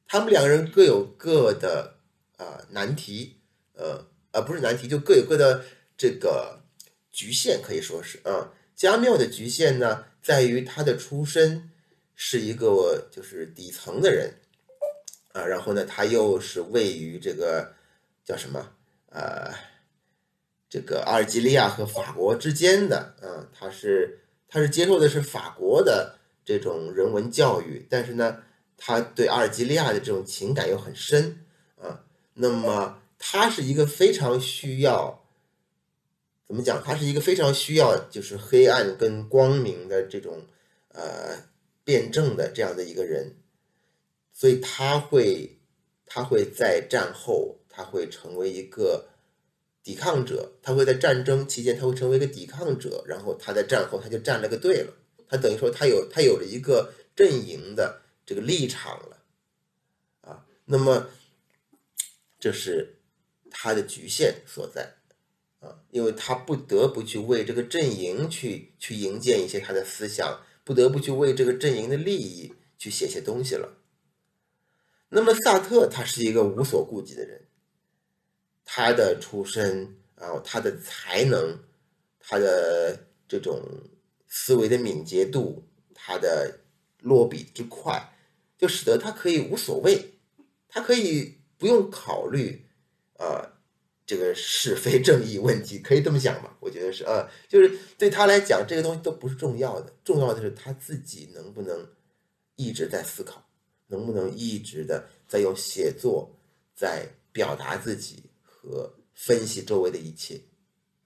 [0.07, 1.95] 他们两个人各有各的
[2.37, 3.37] 啊难题，
[3.73, 5.63] 呃，而不是难题，就各有各的
[5.97, 6.61] 这个
[7.11, 11.69] 局限，可以说是啊，加缪的局限呢，在于他的出身
[12.15, 14.33] 是一个就是底层的人，
[15.33, 17.73] 啊，然后呢，他又是位于这个
[18.23, 18.71] 叫什么，
[19.09, 19.53] 呃。
[20.71, 28.43] 这个阿尔及利亚和法国之间的，啊，他是他是接受的是法国的这种人文教育，但是呢，
[28.77, 31.43] 他对阿尔及利亚的这种情感又很深，
[31.81, 35.23] 啊，那么他是一个非常需要，
[36.47, 36.81] 怎么讲？
[36.81, 40.47] 他是一个非常需要就是黑暗跟光明的这种
[40.87, 41.43] 呃
[41.83, 43.35] 辩证的这样的一个人，
[44.33, 45.59] 所以他会
[46.07, 49.05] 他会在战后他会成为一个。
[49.81, 54.93] 抵抗者，他会在战争期间，他会成为一个抵抗者，然后他在战后他就站了个队了，
[55.27, 59.17] 他等于说他有他有了一个阵营的这个立场了，
[60.21, 61.09] 啊，那么
[62.39, 62.98] 这是
[63.51, 64.95] 他的局限所在，
[65.59, 73.77] 啊，因为他不得不去为这个阵营去去营建一些他的思想，不得不去为这个阵营的利益去写些东西了。
[75.09, 77.45] 那么萨特他是一个无所顾忌的人。
[78.71, 81.57] 他的出身，然后他的才能，
[82.19, 83.59] 他的这种
[84.27, 86.59] 思维的敏捷度，他的
[86.99, 88.13] 落笔之快，
[88.59, 90.13] 就使得他可以无所谓，
[90.67, 92.68] 他可以不用考虑
[93.19, 93.45] 啊
[94.05, 96.57] 这个是非正义问题，可以这么讲吧？
[96.59, 101.87] 我觉得是啊，就是对他来讲，这个东西都不是重要的，重要的是他自己能不能
[102.55, 103.47] 一直在思考，
[103.87, 106.35] 能不能一直的在用写作
[106.73, 108.23] 在表达自己。
[108.61, 110.37] 和分析周围的一切，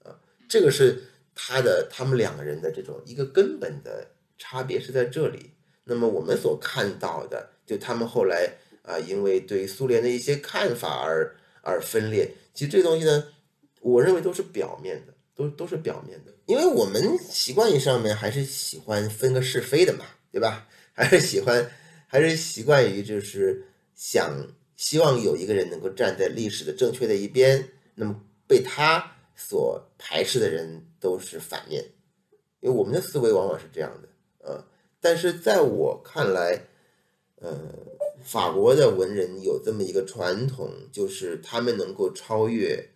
[0.02, 1.04] 啊，这个是
[1.36, 5.52] 他的他们两个人的这种一个根本的差别是在这里。
[5.84, 13.26] 那么我们所看到的，就他们后来啊，因为对苏联的一些看法而而分裂，其实这东西呢，
[13.82, 16.32] 我认为都是表面的，都都是表面的。
[16.46, 20.68] 因为我们习惯于上面还是喜欢分个是非的嘛，对吧？
[20.94, 21.72] 还是喜欢，
[22.06, 24.32] 还是习惯于就是想。
[24.76, 31.82] 希望有一个人能够站在历史的正确的一边，那么被他所排斥的人都是反面，
[32.60, 34.66] 因为我们的思维往往是这样的，呃，
[35.00, 36.60] 但是在我看来，
[37.36, 37.56] 呃，
[38.24, 42.90] 法国的文人有这么一个传统，就是他们能够超越，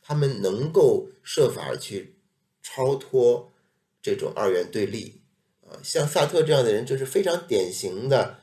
[0.00, 2.16] 他们能够设法去
[2.62, 3.52] 超脱
[4.00, 5.20] 这种二元对立，
[5.66, 8.38] 啊，像萨特这样的人就是非常典型的。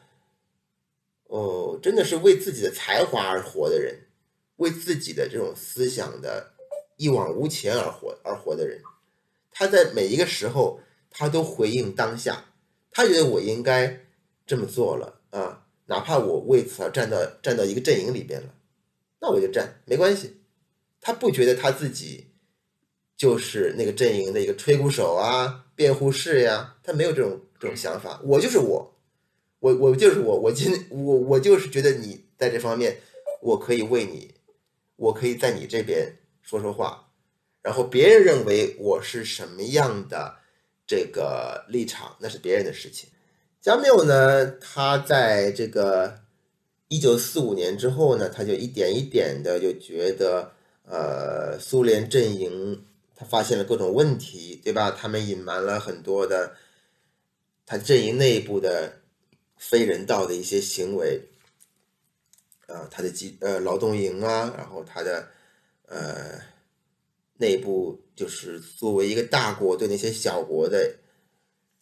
[1.30, 4.08] 哦，真的是为自己的才华而活的人，
[4.58, 6.54] 为自己的这种思想的
[6.96, 8.82] 一往无前而活而活的人，
[9.52, 12.46] 他在每一个时候，他都回应当下，
[12.90, 14.06] 他觉得我应该
[14.46, 18.54] 这么做了啊，哪怕我为此而站到站到一个阵营里边了，
[19.20, 20.38] 那我就站，没关系。
[21.02, 22.28] 他不觉得他自己
[23.16, 28.94] 就是那个阵营的一个吹鼓手啊、辩护士呀，他没有这种这种想法，我就是我。
[29.60, 33.02] 我我就是我，我今我我就是觉得你在这方面，
[33.42, 34.36] 我可以为你，
[34.96, 37.10] 我可以在你这边说说话，
[37.64, 40.38] 然后别人认为我是什么样的
[40.86, 43.10] 这个立场，那是别人的事情。
[43.68, 46.22] 加缪呢，他在这个
[46.88, 50.54] 一九四五年之后呢，他就一点一点的就觉得，
[50.86, 54.90] 呃，苏联阵营他发现了各种问题，对吧？
[54.92, 56.54] 他们隐瞒了很多的
[57.66, 58.94] 他阵营内部的。
[59.60, 61.20] 非人道的一些行为，
[62.68, 65.28] 啊，他的机呃劳动营啊，然后他的
[65.88, 66.40] 呃
[67.38, 70.94] 内部就是作为一个大国对那些小国的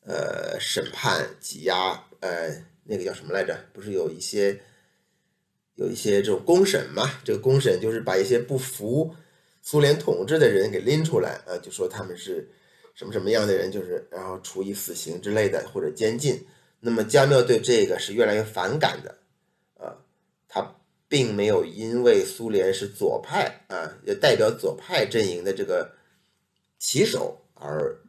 [0.05, 3.57] 呃审判挤压，呃那个叫什么来着？
[3.73, 4.61] 不是有一些
[5.75, 7.19] 有一些这种公审嘛？
[7.23, 9.15] 这个公审就是把一些不服
[9.61, 12.47] 苏联统治的人给拎出来，啊，就说他们是
[12.93, 16.45] 什么什么样的人，就是然后处以死刑之类的或者监禁。
[16.79, 19.17] 那么加缪对这个是越来越反感的，
[19.73, 19.97] 啊，
[20.47, 20.75] 他
[21.07, 25.95] 并没有因为苏联是左派啊，也代表左派阵营的这个
[26.77, 27.99] 旗手而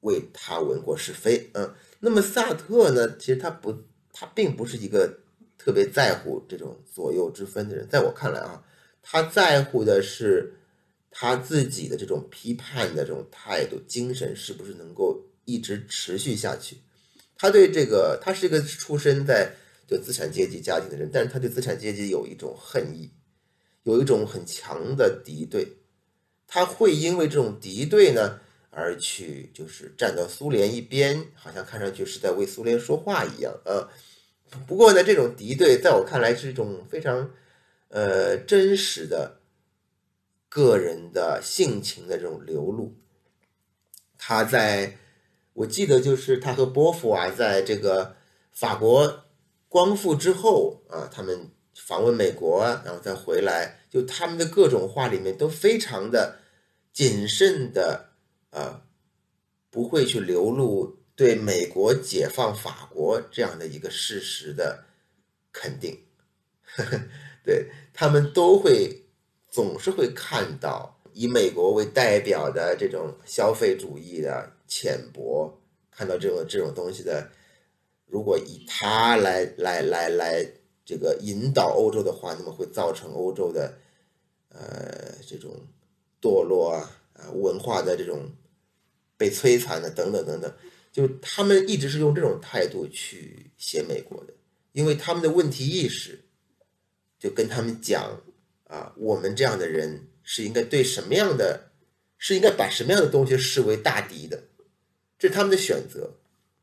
[0.00, 1.74] 为他闻过是非，嗯。
[2.00, 3.74] 那么萨特呢，其实他不，
[4.12, 5.18] 他并不是一个
[5.56, 8.62] 特别在乎这种左右之分的人，在我看来啊，
[9.02, 10.54] 他在乎的是。
[11.10, 16.76] 他自己的这种批判的这种态度、精神，是不是能够一直持续下去？
[17.34, 19.50] 他对这个，他是一个出生在
[19.88, 23.10] 就资产阶级家庭的人，但是他对资产阶级有一种恨意，
[23.84, 25.78] 有一种很强的敌对。
[26.46, 28.38] 他会因为这种敌对呢，
[28.78, 33.90] 而去就是站到苏联一边，好像看上去是在为苏联说话一样啊。
[34.66, 37.30] 不过呢，这种敌对在我看来是一种非常
[37.88, 39.36] 呃真实的。
[40.50, 42.96] 个人的性情的这种流露，
[44.16, 44.96] 他在
[45.52, 48.16] 我记得就是他和波伏娃在这个
[48.50, 49.24] 法国
[49.68, 56.38] 光复之后啊，他们访问美国，然后再回来，就他们的各种话里面都非常的
[56.94, 58.07] 谨慎的
[58.50, 58.82] 啊，
[59.70, 64.84] 不会去流露对美国解放法国这样的一个事实的
[65.52, 65.98] 肯定，
[67.44, 69.04] 对他们都会。
[69.50, 75.50] 总是会看到以美国为代表的这种消费主义的浅薄，
[75.90, 77.30] 看到这种这种东西的，
[78.04, 80.46] 如果以他来来来来
[80.84, 83.78] 这个引导欧洲的话，那么会造成欧洲的
[84.50, 85.50] 呃这种
[86.20, 88.32] 堕落啊啊文化的这种
[89.18, 90.50] 被摧残的等等等等，
[90.90, 94.32] 就他们一直是用这种态度去写美国的，
[94.72, 96.24] 因为他们的问题意识
[97.18, 98.22] 就跟他们讲。
[98.68, 101.70] 啊，我们这样的人是应该对什么样的，
[102.18, 104.42] 是应该把什么样的东西视为大敌的，
[105.18, 106.18] 这是他们的选择，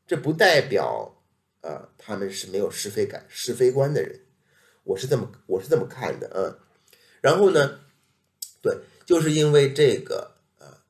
[0.06, 1.20] 这不代表，
[1.62, 4.20] 呃，他们是没有是非感、是非观的人，
[4.84, 6.56] 我是这么我是这么看的啊。
[7.20, 7.80] 然后呢，
[8.62, 10.35] 对，就是因为这个，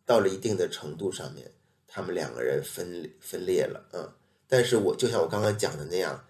[0.06, 1.52] 到了一定的程度上面，
[1.86, 4.16] 他们两个人分分裂了啊。
[4.48, 6.24] 但是我就像我刚刚讲的那样，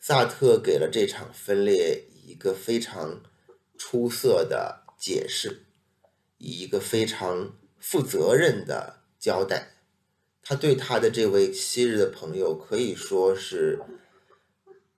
[0.00, 3.22] 萨特给了这场分裂一个非常。
[3.80, 5.66] 出色的解释，
[6.38, 9.70] 以一个非常负责任的交代，
[10.42, 13.78] 他对他的这位昔日的朋友可以说是，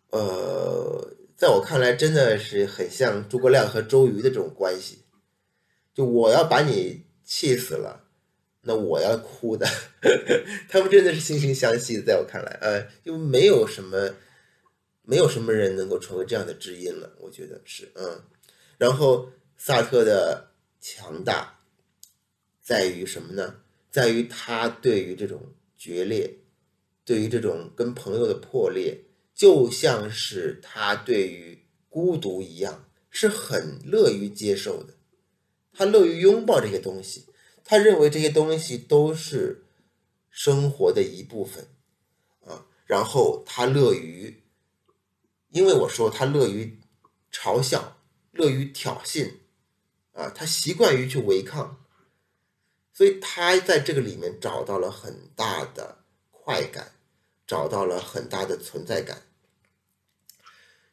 [0.09, 5.01] 呃，在我看来真的是很像诸葛亮和周瑜的这种关系。
[5.93, 8.09] 就我要把你气死了，
[8.63, 9.67] 那我要哭的。
[10.69, 14.15] 他们真的是惺惺相惜的，在我看来，呃，就没有什么，
[15.03, 17.13] 没有什么人能够成为这样的知音了。
[17.19, 18.21] 我觉得是，嗯。
[18.79, 21.61] 然后，萨特的强大
[22.63, 23.57] 在于什么呢？
[23.91, 25.43] 在于他对于这种
[25.77, 26.33] 决裂，
[27.05, 28.97] 对于这种跟朋友的破裂，
[29.35, 31.59] 就像是他对于
[31.89, 34.95] 孤独一样，是很乐于接受的。
[35.73, 37.27] 他乐于拥抱这些东西，
[37.71, 39.65] 他认为这些东西都是
[40.29, 41.69] 生活的一部分
[42.45, 42.67] 啊。
[42.85, 44.43] 然后他乐于，
[45.51, 46.81] 因为我说他乐于
[47.31, 47.97] 嘲笑。
[48.33, 49.35] 乐于挑衅，
[50.13, 51.85] 啊，他习惯于去违抗，
[52.95, 55.99] 所以他在这个里面找到了很大的
[56.31, 56.93] 快感，
[57.45, 59.23] 找到了很大的存在感。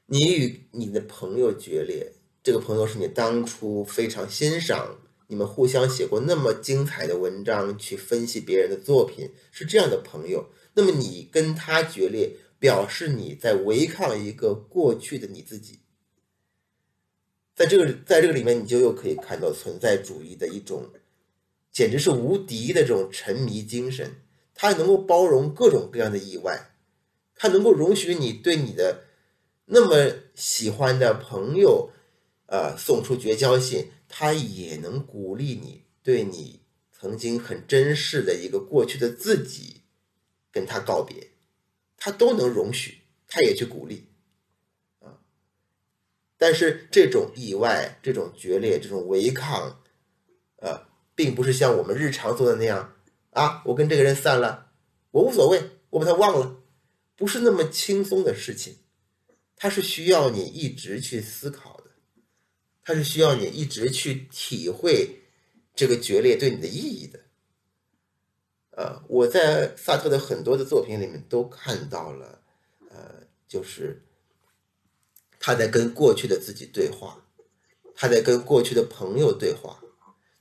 [0.07, 2.11] 你与你的朋友决裂，
[2.41, 10.49] 这个朋友是你当初非常欣赏，你们互相写过那么精彩的文章，去分析别人的作品，是这样的朋友。
[10.73, 15.79] 那么你跟他决裂，表示你在违抗一个过去的你自己。
[17.55, 20.91] 在这个在这个里面，你就又可以看到存在主义的一种，
[21.71, 24.21] 简直是无敌的这种沉迷精神。
[24.53, 26.71] 它能够包容各种各样的意外，
[27.35, 29.03] 它能够容许你对你的
[29.65, 31.91] 那么喜欢的朋友，
[32.45, 39.81] 呃，送出绝交信，他也能鼓励你对你曾经很珍视的一个过去的自己，
[40.51, 41.31] 跟他告别，
[41.97, 44.07] 他都能容许，他也去鼓励。
[44.99, 45.19] 啊
[46.37, 49.81] 但是这种意外、这种决裂、这种违抗，
[50.57, 52.95] 呃，并不是像我们日常做的那样
[53.31, 54.71] 啊，我跟这个人散了，
[55.11, 56.61] 我无所谓，我把他忘了，
[57.15, 58.77] 不是那么轻松的事情。
[59.55, 61.76] 它是需要你一直去思考，
[62.87, 65.23] 它是需要你一直去体会
[65.75, 67.19] 这个决裂对你的意义的。
[68.69, 72.41] 呃，我在萨特的很多的作品里面都看到了，
[72.89, 74.01] 呃，就是。
[75.37, 77.25] 他在跟过去的自己对话，
[77.93, 79.83] 他在跟过去的朋友对话，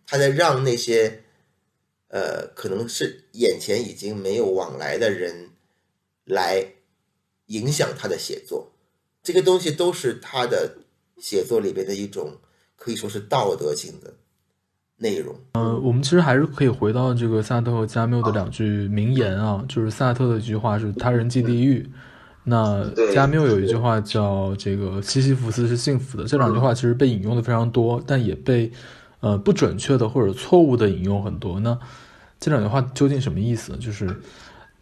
[0.06, 1.24] 他在让那些
[2.06, 5.50] 呃，可能是眼前已经没有往来的人
[6.24, 6.74] 来
[7.46, 8.72] 影响他的写作，
[9.24, 10.78] 这个东西都是他的
[11.18, 12.32] 写作里边的一种
[12.76, 14.14] 可以说是道德性的
[14.98, 15.34] 内容。
[15.52, 21.88] 呃，我们其实还是可以回到这个萨特和加缪的两句名言啊，就是萨特的一句话是“他人即地狱”，
[22.44, 28.70] 那加缪有一句话叫“这个西西弗斯是幸福的”，这两句话其实被引用的非常多，但也被。
[29.20, 31.58] 呃，不准确的或者错误的引用很多。
[31.58, 31.76] 那
[32.38, 33.74] 这两句话究竟什么意思？
[33.78, 34.14] 就是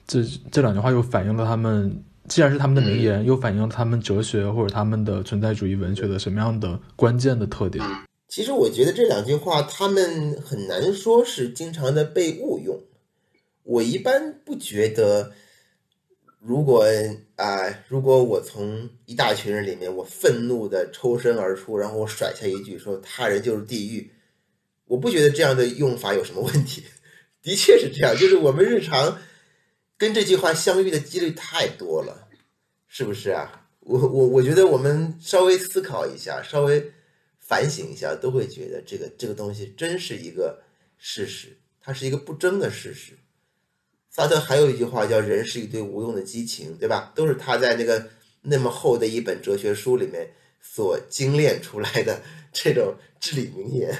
[0.09, 7.85] 这这两句话又反映了他们，既然是他们的名言，又反映了他们哲学或者他们的存在主义文学的什么样的关键的特点？
[8.29, 12.81] 其实我觉得这两句话，他们很难说是经常的被误用。
[13.62, 15.33] 我一般不觉得，
[16.41, 16.85] 如果
[17.37, 24.11] 啊，如果我从一大群人里面，我愤怒的抽身而出，然后我甩下一句说“他人就是地狱”。
[24.87, 26.83] 我不觉得这样的用法有什么问题，
[27.43, 29.16] 的确是这样，就是我们日常
[30.05, 32.28] 跟这句话相遇的几率太多了，
[32.88, 33.66] 是不是啊？
[33.80, 36.92] 我我我觉得我们稍微思考一下，稍微
[37.40, 40.62] 反省一下，都会觉得这个这个东西真是一个
[40.98, 43.14] 事实，它是一个不争的事实。
[44.11, 47.11] 萨特还有一句话叫“人是一堆无用的激情”，对吧？
[47.14, 48.11] 都是他在那个
[48.42, 50.28] 那么厚的一本哲学书里面
[50.61, 52.20] 所精炼出来的
[52.52, 53.90] 这种至理名言，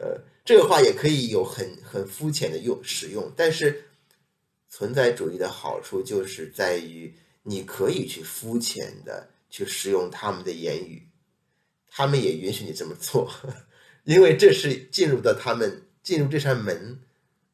[0.00, 0.22] 呃。
[0.42, 3.84] 这个话也可以有很很肤浅的用使用，但是
[4.70, 11.06] 存在主义的好处就是在于你可以去肤浅的去使用他们的言语，
[11.88, 13.30] 他们也允许你这么做，
[14.04, 16.98] 因为这是进入到他们进入这扇门，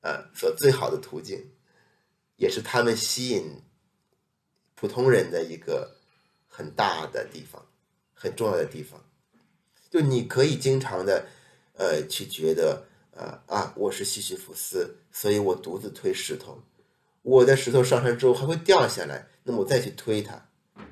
[0.02, 1.50] 呃，所最好的途径，
[2.36, 3.62] 也是他们吸引
[4.76, 5.96] 普通人的一个
[6.46, 7.66] 很大的地方，
[8.14, 9.02] 很重要的地方，
[9.90, 11.26] 就你可以经常的。
[11.78, 16.58] 呃，去觉得，呃啊，我是西西弗斯，所以我独自推石头，
[17.26, 20.48] 我的石头上山之后还会掉下来，那么我再去推它，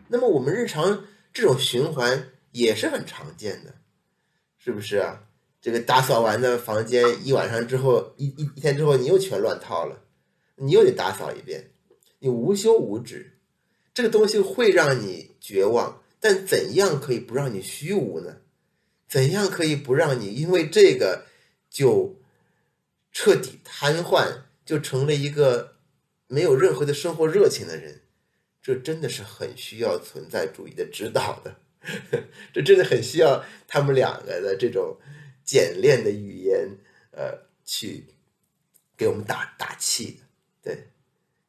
[0.09, 3.72] 那么我们日常这种循环也是很常见的，
[4.59, 5.22] 是不是啊？
[5.61, 10.03] 这个打扫完的房间一晚上之后，一一一天之后你又全乱套了，
[10.57, 11.70] 你又得打扫一遍，
[12.18, 13.39] 你无休无止，
[13.95, 18.39] 这个东西会让你绝望，但怎样可以不让你虚无呢？
[19.09, 21.26] 怎样可以不让你因为这个
[21.70, 22.16] 就
[23.12, 25.74] 彻底瘫痪，就成了一个
[26.27, 28.03] 没有任何的生活热情的人？
[28.62, 31.57] 这真的是很需要存在主义的指导的，
[32.53, 34.99] 这真的很需要他们两个的这种
[35.45, 36.79] 简练的语言，
[37.11, 38.07] 呃，去
[38.97, 40.20] 给我们打打气的。
[40.62, 40.89] 对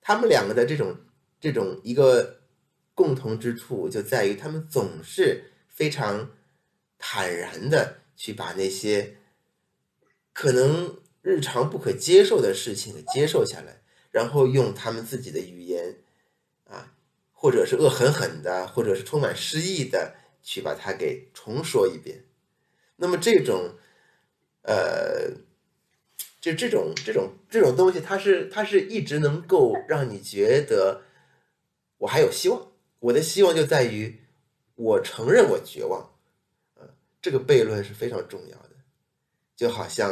[0.02, 0.98] 他们两个的这种
[1.40, 2.42] 这种一个
[2.94, 6.32] 共同之处，就在于他们总是非常。
[6.98, 9.18] 坦然的去把那些
[10.34, 13.84] 可能日常不可接受的事情接受下来，
[14.16, 15.98] 然后用他们自己的语言
[16.64, 16.94] 啊，
[17.34, 22.24] 或者是恶狠狠的，或者是充满诗意的去把它给重说一遍。
[22.96, 23.76] 那么这种
[24.62, 25.32] 呃，
[26.40, 31.02] 就这种这种这种东西，它是它是一直能够让你觉得
[31.98, 32.72] 我还有希望。
[33.00, 34.18] 我的希望就在于
[34.76, 36.10] 我承认我绝望。
[37.22, 38.76] 这个悖论是非常重要的，
[39.58, 40.10] 就好像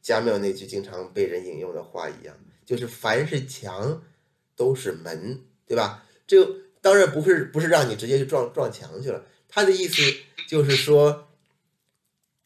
[0.00, 2.36] 加缪那句经常被人引用的话一样，
[2.70, 4.00] 就是凡是墙
[4.54, 6.06] 都是门，对吧？
[6.24, 6.46] 这
[6.80, 10.00] 当然不是不是让你直接去撞撞墙去了，他的意思
[10.46, 11.28] 就是说，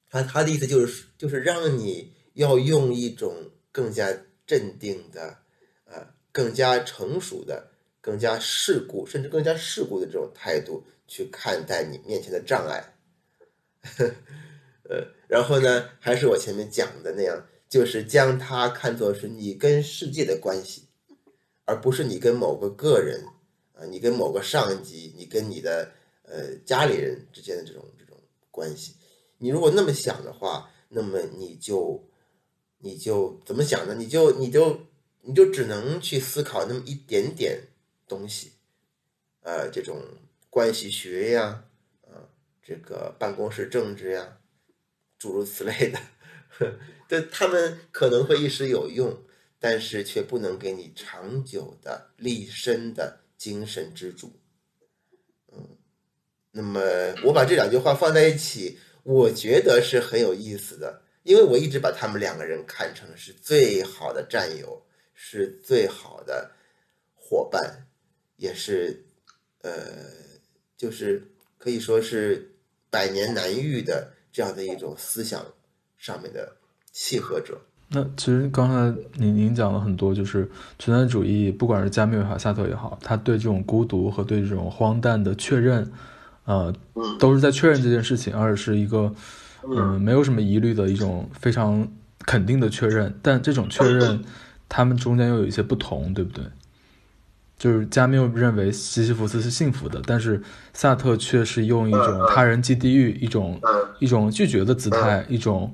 [0.09, 4.11] 他他的意思就是就是让你要用一种更加
[4.47, 5.37] 镇定的，
[5.85, 7.69] 呃，更加成熟的、
[8.01, 12.95] 更加世故甚至更加世故的这种态度去看待你面前的障碍。
[14.89, 20.85] 呃，然后呢，还是我前面讲的那样，就是将它看作是你跟世界的关系，
[21.65, 23.27] 而不是你跟某个个人
[23.73, 25.91] 啊，你跟某个上级，你跟你的
[26.23, 28.17] 呃家里人之间的这种这种
[28.53, 28.95] 关系。
[29.39, 32.09] 你如果那么想的话，那么你就
[32.79, 33.95] 你就怎么想呢？
[33.97, 34.81] 你就你就
[35.23, 37.61] 你就只能去思考那么一点点
[38.07, 38.53] 东西，
[39.43, 40.01] 呃，这种
[40.49, 41.65] 关系学呀。
[42.07, 42.23] 啊
[42.63, 44.39] 这个办公室政治呀，
[45.19, 45.99] 诸如此类的，
[47.09, 49.23] 对他们可能会一时有用，
[49.59, 54.33] 但是却不能给你长久的立身的精神支柱。
[55.53, 55.77] 嗯，
[56.51, 56.81] 那么
[57.25, 66.51] 我把这两句话放在一起，我觉得是很有意思的，因为我一直把他们两个人看成是最好的战友，是最好的
[67.15, 67.87] 伙伴，
[68.37, 69.05] 也是
[69.63, 70.11] 呃，
[70.77, 72.51] 就是可以说是。
[72.95, 75.45] 百年难遇的这样的一种思想
[76.05, 76.53] 上面的
[76.93, 77.59] 契合者。
[77.89, 80.47] 那其实刚才您您讲了很多，就是
[80.79, 85.91] 存在主义，不管是加缪也好，萨特也好，他对这种孤独和对这种荒诞的确认，
[86.45, 86.75] 呃，
[87.19, 89.11] 都是在确认这件事情，而是一个
[89.63, 91.89] 嗯没有什么疑虑的一种非常
[92.27, 93.19] 肯定的确认。
[93.23, 94.23] 但这种确认，
[94.69, 96.45] 他们中间又有一些不同，对不对？
[97.57, 100.43] 就是加缪认为西西弗斯是幸福的，但是
[100.75, 103.59] 萨特却是用一种他人即地狱、一种
[104.01, 105.73] 一种拒绝的姿态，一种。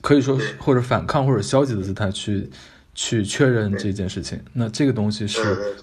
[0.00, 2.48] 可以说或者反抗或者消极的姿态去
[2.94, 5.74] 去确认这件事情，那这个东西是，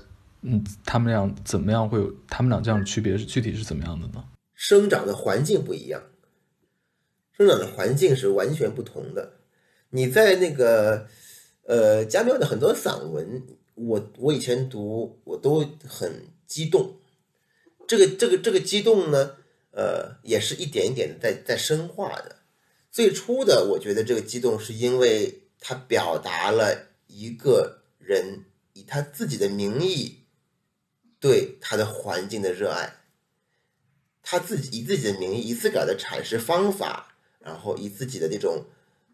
[0.42, 4.24] 嗯，他们俩怎么样会有他们俩这样的区别是具体是怎么样的呢？
[4.54, 6.02] 生长的环境不一样，
[7.38, 9.34] 生长的环境是完全不同的。
[9.90, 11.08] 你在那个
[11.64, 13.44] 呃加缪的很多散文，
[13.76, 16.96] 我我以前读我都很激动，
[17.88, 19.32] 这个这个这个激动呢，
[19.72, 22.36] 呃，也是一点一点的在在深化的。
[22.92, 30.24] 最初的，我觉得这个激动是因为他表达了一个人以他自己的名义
[31.20, 32.96] 对他的环境的热爱，
[34.24, 38.66] 他自己以自己的名义以自个儿的阐释方法，然后以自己的这种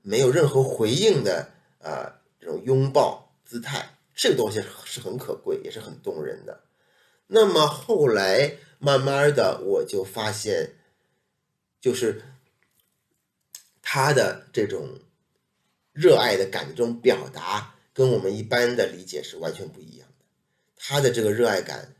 [0.01, 1.49] 没有任何回应的
[1.81, 6.61] 啊这种拥抱姿态，这个东西是很可贵，也是很动人的。
[7.27, 10.75] 那么后来慢慢的，我就发现，
[11.81, 12.23] 就是。
[13.87, 14.89] 他的这种
[15.93, 20.25] 热爱的感这种表达，跟我们一般的理解是完全不一样的。
[20.75, 21.93] 他的这个热爱感，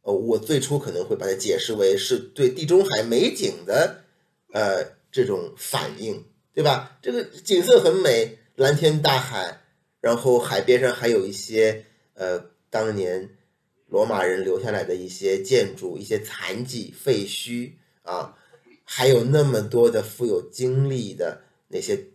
[0.00, 4.02] 呃，我最初可能会把它解释为是对地中海美景的
[4.52, 6.98] 呃这种反应，对吧？
[7.02, 9.60] 这个景色很美，蓝天大海，
[10.00, 13.36] 然后海边上还有一些呃当年
[13.88, 17.72] 罗马人留下来的一些建筑、一些残迹废墟
[18.04, 18.38] 啊。
[18.92, 22.08] 还有那么多的富有经历的那些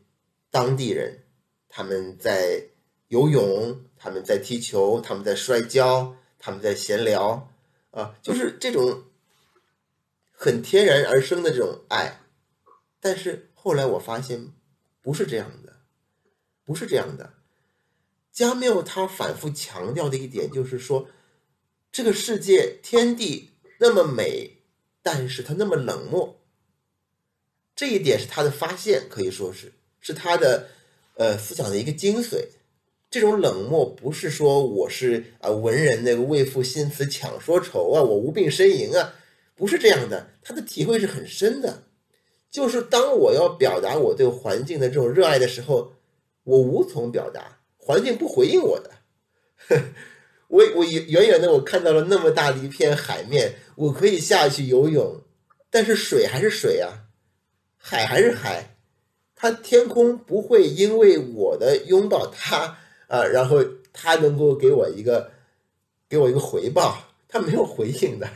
[0.52, 1.24] 当地人，
[1.70, 2.62] 他们在
[3.08, 7.50] 游泳，他们在踢球，他们在摔跤，他们在闲聊，
[7.92, 9.06] 啊，就是这种
[10.34, 12.20] 很天然而生的这种爱。
[13.00, 14.52] 但是后来我发现，
[15.02, 15.78] 不是这样的，
[16.66, 17.36] 不是这样的。
[18.34, 21.08] 加缪他反复强调的一点就是说，
[21.90, 24.58] 这个世界天地那么美，
[25.02, 26.42] 但是它那么冷漠。
[27.76, 30.68] 这一点是他的发现，可以说是是他的，
[31.16, 32.46] 呃，思想的一个精髓。
[33.12, 39.14] 这种冷漠不是说我是啊文人那个为赋新词强说愁啊，我无病呻吟啊，
[39.56, 40.30] 不是这样的。
[40.42, 41.84] 他的体会是很深的，
[42.52, 45.94] 就是当我要表达我对环境的这种热爱的时候，
[46.44, 48.92] 我无从表达，环境不回应我的。
[50.48, 55.22] 我我远远的我看到了那么大的一片海面，我可以下去游泳，
[55.70, 57.05] 但是水还是水啊。
[57.88, 58.68] 海还是海，
[59.36, 62.76] 它天空不会因为我的拥抱它
[63.08, 63.64] 啊，然后
[63.94, 65.30] 它能够给我一个
[66.10, 68.28] 给我一个回报，它没有回应的，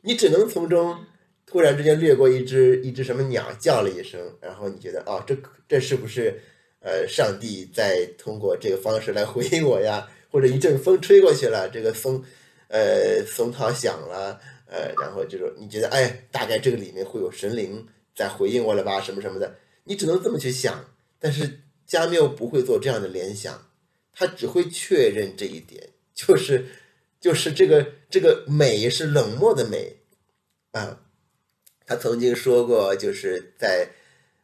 [0.00, 0.96] 你只能从中
[1.44, 5.36] 突然之间掠过一只一只什么鸟叫了一声，然后你觉得啊，这
[5.68, 6.40] 这是不是
[6.80, 10.08] 呃上帝在通过这个方式来回应我呀？
[10.30, 12.24] 或者一阵风吹过去了，这个松
[12.68, 17.86] 呃松涛响了，呃，然后就是你觉得哎，大概这个里面会有神灵。
[18.14, 20.84] 在回应我了吧，什么什么的，你只能这么去想。
[21.18, 23.70] 但是加缪不会做这样的联想，
[24.12, 26.66] 他只会确认这一点，就是
[27.20, 29.96] 就是这个这个美是冷漠的美
[30.72, 31.00] 啊。
[31.86, 33.88] 他曾经说过，就是在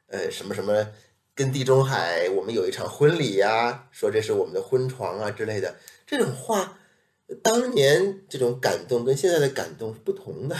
[0.06, 0.88] 呃什么什么
[1.34, 6.78] 跟地中海，我们有一场婚礼呀，说这是我们的婚床啊之类的这种话，
[7.42, 10.56] 当年这种感动跟现在的感动是不同的。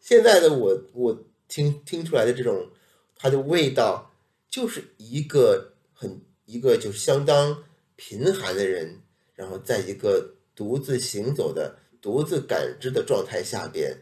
[0.00, 1.24] 现在的我我。
[1.50, 2.70] 听听出来的这种，
[3.16, 4.14] 它的味道
[4.48, 7.64] 就是一个很一个就是相当
[7.96, 9.00] 贫寒的人，
[9.34, 13.94] 然后在一个独自行走的、独自感知的状态下边，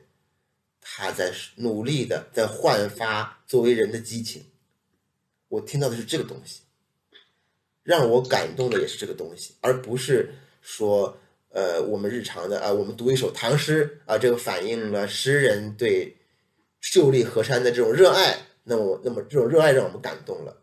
[0.80, 4.44] 他在努力的在焕发作为人的激情。
[5.48, 6.60] 我听到的是这个东西，
[7.82, 11.18] 让我感动的也是这个东西，而不是说
[11.48, 16.14] 呃我们日常的啊，我们读一首唐诗啊，这个反映了诗人对。
[16.90, 20.56] 秀丽河山的这种热爱，那么，那么这种热爱让我们感动了，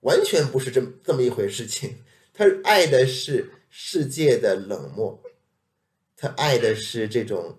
[0.00, 1.96] 完全不是这么这么一回事情。
[2.34, 5.22] 他爱的是世界的冷漠，
[6.18, 7.56] 他爱的是这种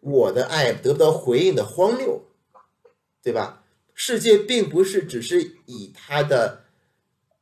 [0.00, 2.22] 我的爱得不到回应的荒谬，
[3.24, 3.64] 对吧？
[3.92, 6.62] 世界并不是只是以他的，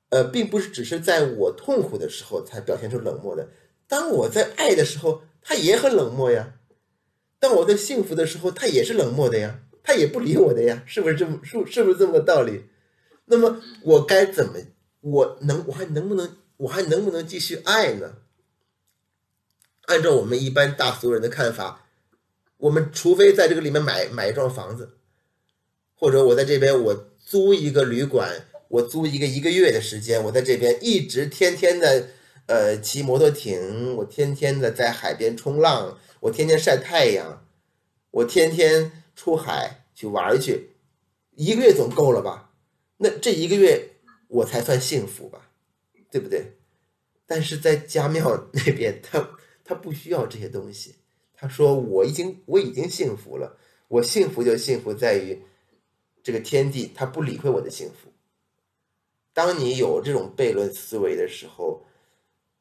[0.08, 3.50] 呃，并不是只是在我痛苦的时候才表现出冷漠的。
[3.86, 6.54] 当我在爱的时候，他也很冷漠呀；
[7.38, 9.60] 当我在幸福的时候，他也是冷漠的呀。
[9.86, 12.64] 他也不理我的呀， 是不是这么是是不是这么个道理？
[13.26, 14.54] 那么我该怎么
[15.00, 18.16] 我能我还能不能我还能不能继续爱呢？
[19.82, 21.86] 按照我们一般大俗人的看法，
[22.56, 24.96] 我们除非在这个里面买买一幢房子，
[25.94, 32.08] 或者我在这边我租一个旅馆，我租一个一个月的时间，我在这边一直天天的
[32.46, 37.46] 呃骑摩托艇，我天天的在海边冲浪，我天天晒太阳，
[38.10, 40.76] 我天天出海去玩去，
[41.32, 42.52] 一个月总够了吧？
[42.98, 43.96] 那这一个月
[44.28, 45.50] 我才算幸福吧，
[46.12, 46.52] 对不对？
[47.26, 49.28] 但是在家庙 那边，他。
[49.68, 50.94] 他不需要这些东西。
[51.34, 53.58] 他说：“我已经我已经幸福了。
[53.88, 55.42] 我幸福就幸福在于
[56.22, 58.12] 这个天地，他不理会我的幸福。
[59.32, 61.84] 当你有这种悖论思维的时候，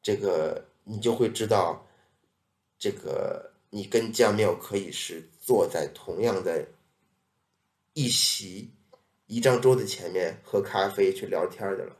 [0.02, 1.86] 这个你就会知道，
[2.76, 6.66] 这个你跟江庙可以是坐在同样的
[7.92, 8.70] 一席
[9.26, 11.96] 一张桌子前面喝咖啡去聊天的了。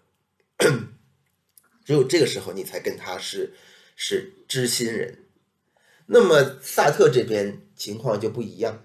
[1.84, 3.54] 只有这个时候，你才跟他是。”
[3.98, 5.24] 是知心人，
[6.04, 8.84] 那么萨特这边情况就不一样。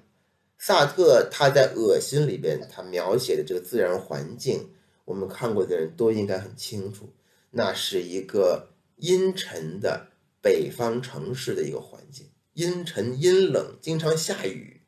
[0.58, 4.70] 萨特他在《恶心》里边，他描写的这个自然环境，
[5.04, 7.12] 我们看过的人都应该很清楚，
[7.50, 10.08] 那是一个阴沉的
[10.42, 12.31] 北方城市的一个环境，
[12.62, 14.82] 阴沉阴冷，经常下雨，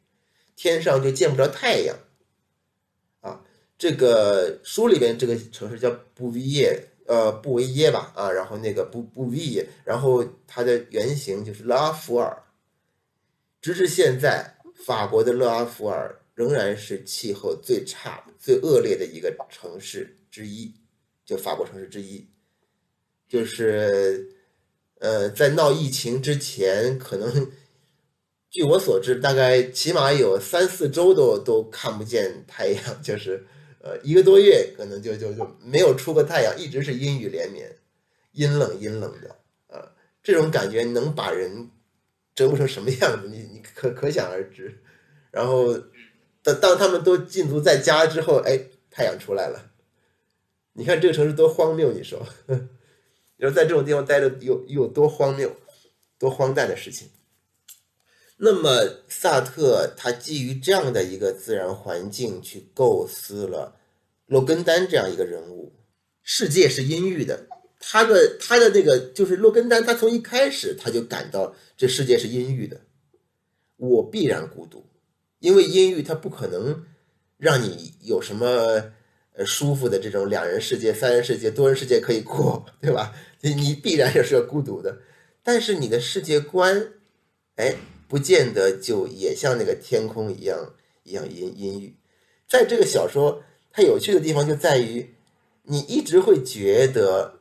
[0.56, 1.98] 天上就见不着太阳。
[3.22, 3.44] 啊，
[3.80, 6.90] 这个书里边这个城市叫布维耶。
[7.06, 12.42] 呃，布维耶吧，啊，然后那个布布维耶，然后它的原型就是勒阿弗尔。
[13.62, 14.56] 直至现在，
[14.86, 20.74] 法国的勒阿弗尔仍然是气候最差、最恶劣的一个城市之一，
[21.26, 22.26] 就法国城市之一。
[23.28, 24.34] 就是，
[25.00, 27.52] 呃，在闹疫情之前，可能
[28.54, 33.46] 据我所知，大概起码有三四周都都看不见太阳， 就是。
[33.86, 37.70] 呃，一个多月可能就就就没有出过太阳，一直是阴雨连绵，
[38.32, 39.36] 阴冷阴冷的
[39.68, 39.92] 啊，
[40.24, 41.70] 这种感觉能把人
[42.34, 43.28] 折磨成什么样子？
[43.28, 44.82] 你你可可想而知。
[45.32, 45.78] 然后
[46.42, 48.58] 当当他们都禁足在家之后，哎，
[48.90, 49.70] 太阳出来了。
[50.72, 52.56] 你看这个城市多荒谬，你说，你
[53.44, 55.54] 说在这种地方待着有有多荒谬，
[56.18, 57.10] 多荒诞的事情。
[58.46, 63.80] 那么，萨特他基于这样的一个自然环境去构思了
[64.26, 65.72] 洛根丹这样一个人物。
[66.24, 67.48] 世界是阴郁的，
[67.80, 72.82] 他的他的那个就是洛根丹，他从一开始他就感到这世界是阴郁的，
[73.78, 74.84] 我必然孤独，
[75.40, 76.84] 因为阴郁它不可能
[77.38, 78.92] 让你有什么
[79.36, 83.14] 呃舒服的这种两人世界、三人世界、多人世界可以过，对吧？
[83.40, 84.98] 你你必然也是要孤独的，
[85.42, 86.92] 但是你的世界观，
[87.56, 87.74] 哎。
[88.14, 91.96] 不见得就也像那个天空一样一样阴阴郁，
[92.48, 93.42] 在这个小说，
[93.72, 95.16] 它有趣的地方就在于，
[95.64, 97.40] 你一直会觉得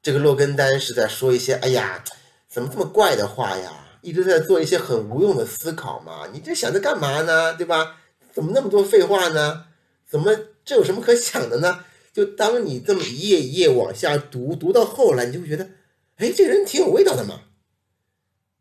[0.00, 2.04] 这个洛根丹是在说一些“哎呀，
[2.48, 6.28] 怎么这么怪的话呀”，一直在做一些很无用的思考嘛。
[6.32, 7.56] 你这想着干嘛呢？
[7.56, 7.96] 对吧？
[8.32, 9.64] 怎么那么多废话呢？
[10.08, 11.84] 怎么这有什么可想的呢？
[12.12, 15.68] 就当你这么一页一页往下读，读到后来，你就会觉得，
[16.18, 17.40] 哎，这个人挺有味道的嘛。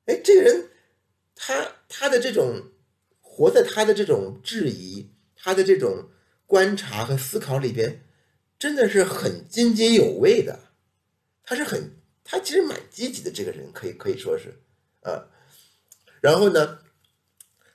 [0.07, 0.70] 哎，这个人。
[1.43, 2.69] 他他的这种
[3.19, 6.07] 活在他的这种质疑，他的这种
[6.45, 8.05] 观察和思考里边，
[8.59, 10.59] 真的是很津津有味的。
[11.43, 14.53] 他是很他其实蛮积极的这个人，可以可以说是
[15.01, 15.25] 啊。
[16.21, 16.77] 然后呢，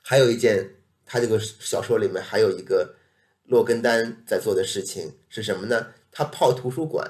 [0.01, 2.95] 还有一件他这个小说里面还有一个
[3.43, 5.93] 洛根丹在做的事情是什么呢？
[6.09, 7.05] 他泡图书馆，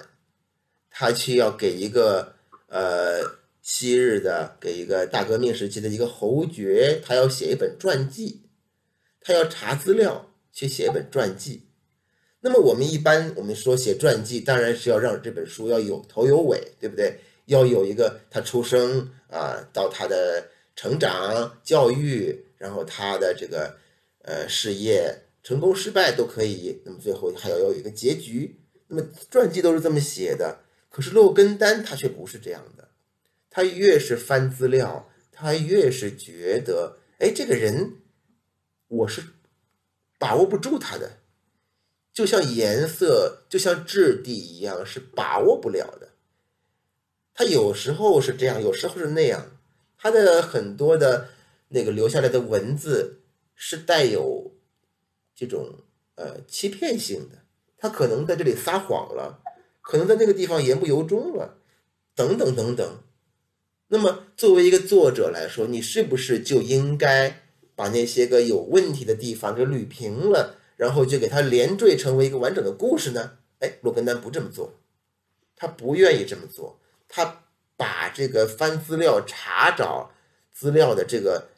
[0.89, 2.34] 他去要给一个
[2.66, 3.45] 呃。
[3.70, 8.43] 昔日的给一个大革命时期的一个侯爵，他要写一本传记，
[9.20, 11.63] 他要查资料去写一本传记。
[12.39, 17.20] 那么我们一般我们说写传记，当然是要让这本书要有头有尾，对不对？
[17.47, 23.76] 要有一个他出生啊，到他的成长、教育，然后他的这个
[24.22, 25.13] 呃事业
[25.43, 26.82] 成功失败都可以。
[26.86, 28.61] 那么最后还要有一个结局。
[28.88, 30.59] 那么传记都是这么写的，
[30.89, 32.87] 可是洛根丹他却不是这样的。
[33.58, 37.95] 他越是翻资料，他越是觉得，哎，这个人，
[38.88, 39.24] 我是
[40.20, 41.18] 把握不住他的，
[42.14, 46.10] 就像颜色，就像质地一样，是把握不了的。
[47.34, 49.58] 他有时候是这样，有时候是那样。
[49.97, 51.30] 他的很多的
[51.70, 53.24] 那个留下来的文字
[53.55, 54.55] 是带有
[55.34, 55.80] 这种
[56.14, 57.39] 呃欺骗性的，
[57.76, 59.41] 他可能在这里撒谎了，
[59.82, 61.58] 可能在那个地方言不由衷了，
[62.14, 63.03] 等等等等。
[63.90, 67.44] 那么，作为一个作者来说，你是不是就应该
[67.76, 73.38] 把那些个有问题的地方给捋平了，然后就给它连缀成为一个完整的故事呢？
[73.60, 74.74] 哎，洛根丹不这么做，
[75.56, 77.46] 他不愿意这么做，他
[77.78, 80.12] 把这个翻资料、查找
[80.52, 81.50] 资料的这个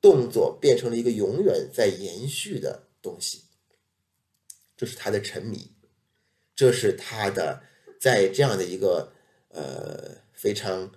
[0.00, 3.44] 动作变成了一个永远在延续的东西。
[4.76, 5.70] 这是他的沉迷，
[6.54, 7.62] 这是他的
[7.98, 9.12] 在这样的一个
[9.48, 10.92] 呃非常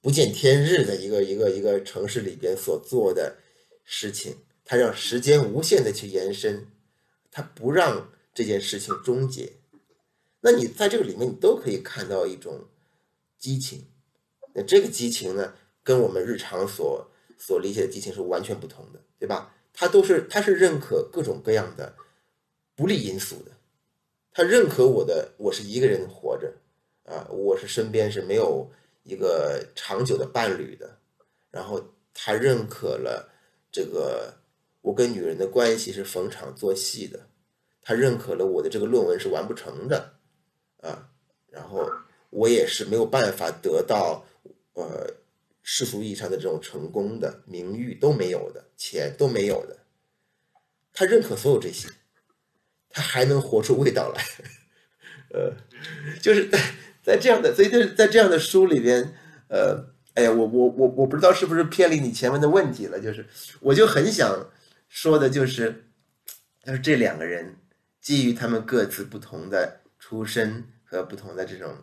[0.00, 3.38] 不见天日的一个一个一个城市里边所做的
[3.84, 4.36] 事情。
[4.64, 6.66] 他让时间无限的去延伸，
[7.30, 9.54] 他不让这件事情终结。
[10.40, 12.66] 那你在这个里面，你都可以看到一种
[13.38, 13.86] 激情。
[14.54, 19.54] 那这个激情呢，跟我们日常所所理解的激情是完全不同的，对吧？
[19.72, 21.94] 他都是他是认可各种各样的
[22.74, 23.52] 不利因素的，
[24.32, 26.52] 他认可我的我是一个人活着
[27.04, 28.70] 啊，我是身边是没有
[29.08, 31.00] 一个长久的伴侣的，
[31.50, 33.32] 然后他认可了
[33.72, 34.36] 这个。
[34.80, 37.28] 我跟女人的关系是逢场作戏的，
[37.82, 40.14] 他认可了我的这个论文是完不成的，
[40.80, 41.10] 啊，
[41.48, 41.84] 然后
[42.30, 44.24] 我也是没有办法得到
[44.74, 45.14] 呃
[45.62, 49.76] 世俗意义上的这种成功的名誉都没有的，钱都没有的，
[50.94, 51.88] 他认可所有这些，
[52.88, 54.24] 他还能活出味道来，
[55.34, 55.52] 呃，
[56.22, 56.48] 就是
[57.08, 59.14] 在这样的，所以在在这样的书里边，
[59.48, 59.82] 呃，
[60.14, 63.26] 哎呀，我我我我不知道是不是偏离你前面的问题了，就是
[63.60, 64.50] 我就很想。
[64.90, 65.84] 说的就是，
[66.64, 67.56] 就是这两个人
[68.00, 71.76] 基于他们各自不同的出身和不同的这种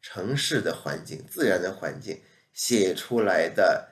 [0.00, 2.18] 城市的环境、自然的环境
[2.54, 3.88] 写出来的，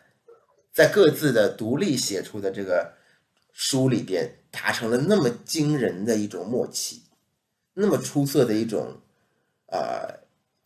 [0.72, 2.94] 在各自的独立写出的这个
[3.52, 7.02] 书里边，达成了那么惊人的一种默契，
[7.74, 9.02] 那么出色的一种
[9.66, 10.08] 啊，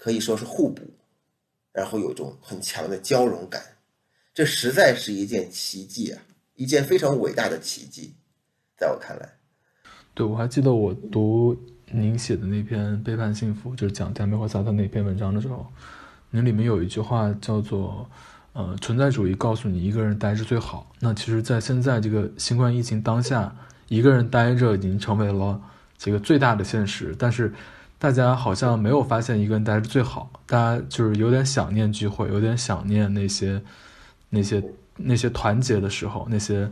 [0.02, 0.82] 可以说是互补，
[1.74, 3.62] 然后有一种很强的交融感，
[4.32, 6.22] 这实在是一件奇迹啊！
[6.54, 8.14] 一件非常伟大的奇迹，
[8.78, 9.34] 在我看来，
[10.14, 11.54] 对我还记得我读
[11.92, 15.66] 您写的那篇《背叛幸福》，就是讲加梅霍萨特那篇文章的时候，
[16.30, 18.08] 您里面有一句话叫做
[18.54, 20.90] “呃，存在主义告诉你一个人待着最好”。
[20.98, 23.54] 那其实，在现在这个新冠疫情当下，
[23.88, 25.60] 一个人待着已经成为了
[25.98, 27.14] 这个最大的现实。
[27.18, 27.52] 但是，
[28.00, 33.62] 大家好像没有发现一个人待着最好，大家就是有点想念聚会，有点想念那些
[34.30, 34.60] 那些。
[35.02, 36.70] 那些团结的时候，那些，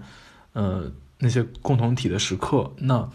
[0.52, 0.84] 呃，
[1.18, 2.70] 那些共同体的时刻。
[2.76, 3.08] 那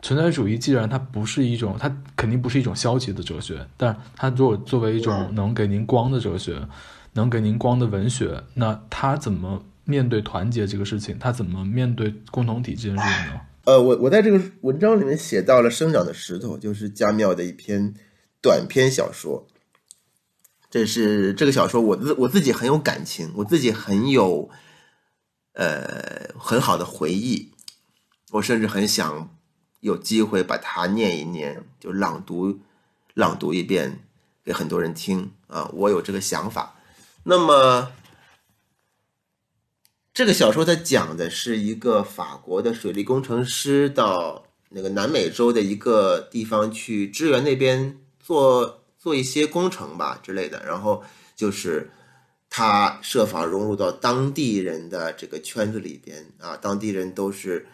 [0.00, 6.66] 存在主义既然它不是一种，它肯定不是一种消极的哲学，但它如果作为一种能给您光的哲学，
[7.12, 11.18] 能给您光的文学，那它怎么面对团结这个事情？
[11.18, 13.40] 它怎么面对共同体这件事情呢？
[13.64, 17.94] 呃，我我在这个文章里面写到了《生长的石头》，就是加缪的一篇
[18.42, 19.46] 短篇小说。
[20.70, 24.50] 这是这个小说，我自我自己很有感情，我自己很有，
[25.52, 27.52] 呃，很好的回忆。
[28.32, 29.30] 我甚至很想
[29.80, 32.58] 有机会把它念一念，就朗读，
[33.14, 34.00] 朗读一遍
[34.44, 35.70] 给很多人听啊！
[35.72, 36.74] 我有这个想法。
[37.22, 37.92] 那么，
[40.14, 48.80] 这个小说它讲的是一个法国的水利工程师到那个南美洲的一个地方去支援那边做。
[48.96, 51.04] 做一些工程吧之类的，然后
[51.36, 51.90] 就是
[52.48, 57.66] 他设法融入到当地人的这个圈子里边啊，当地人都是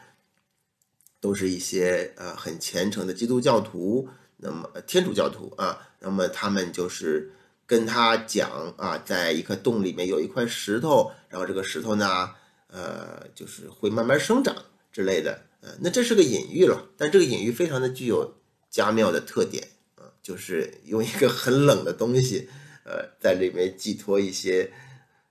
[1.21, 7.31] 都是一些呃很虔诚的基督教徒，那么天主教徒啊，那么他们就是
[7.71, 12.29] 跟他讲啊，在一个洞里面有一块石头，然后这个石头呢，
[12.67, 14.53] 呃，就是会慢慢生长
[14.91, 18.35] 之类的，呃，那这是个隐喻了，但这个隐喻非常的具有
[18.71, 19.63] 加妙的特点
[19.95, 20.11] 啊。
[20.21, 22.49] 就是用一个很冷的东西，
[22.83, 24.69] 呃，在里面寄托一些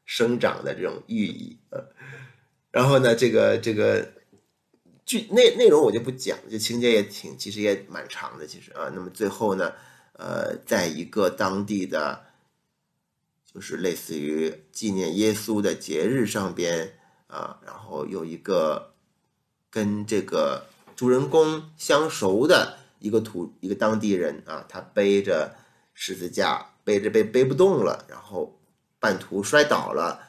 [0.05, 1.83] 生长的这种寓意，呃，
[2.71, 4.13] 然后呢，这个这个
[5.05, 9.73] 剧内内容我就不讲，就情节也挺，其实也蛮长的，其实啊，那么最后呢，
[10.13, 12.28] 呃，在一个当地的，
[13.53, 16.97] 就是类似于纪念耶稣的节日上边
[17.27, 18.93] 啊，然后有一个
[19.69, 22.77] 跟这个主人公相熟的。
[23.01, 25.55] 一个土一个当地人啊，他背着
[25.93, 28.59] 十字架，背着背背不动了，然后
[28.99, 30.19] 半途摔倒了。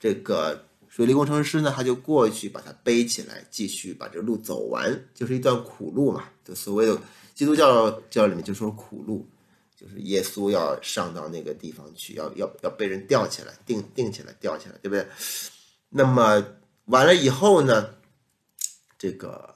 [0.00, 6.24] 这个水利工程师呢，他就过去把他背起来，继续把这路走完，就是一段苦路嘛。
[6.44, 7.00] 就所谓的
[7.32, 9.24] 基督教教里面就说苦路，
[9.76, 15.06] 就是耶稣要上到那个地方去，要要要被人吊起来，钉钉起来，吊起来，对不对？
[15.90, 16.44] 那么
[16.86, 17.94] 完了以后呢，
[18.98, 19.54] 这个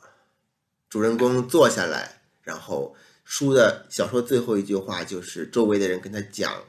[0.88, 2.20] 主人公坐下来。
[2.42, 6.64] 然后书的小说最后一句话就是周围的人跟他讲，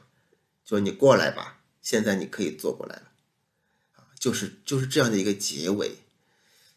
[0.64, 3.02] 说你过来吧，现在你可以坐过来了，
[4.18, 5.96] 就是就是这样的一个结尾。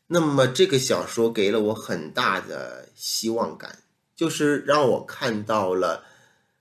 [0.08, 3.80] 那么这个小说给了我很大的希望感，
[4.16, 6.04] 就是让我看到了，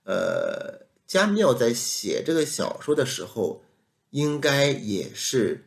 [0.05, 3.63] 呃，加缪在写这个小说的时候，
[4.11, 5.65] 应该也是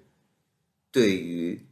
[0.90, 1.66] 对于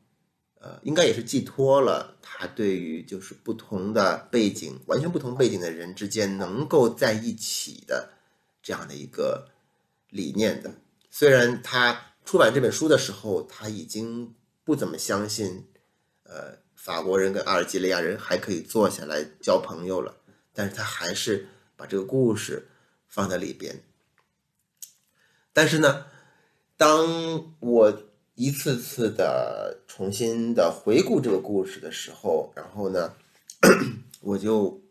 [0.60, 8.10] 呃，应该也是寄托了他对于就是不同的背景、完全不同背景的人之间能够在一起的
[8.62, 9.48] 这样的一个
[10.10, 10.72] 理念的。
[11.08, 15.64] 虽然他出版这本书的时候，他已经不怎么相信，
[16.24, 20.16] 呃，法国人跟阿尔及利亚人还可以坐下来交朋友了，
[20.52, 21.46] 但是他还是
[21.76, 22.68] 把这个故事
[23.06, 23.82] 放在里边。
[25.52, 26.06] 但是呢，
[26.76, 28.02] 当我
[28.34, 33.14] 一次次的重新的回顾这个故事的时候，然后呢，
[34.22, 34.82] 我就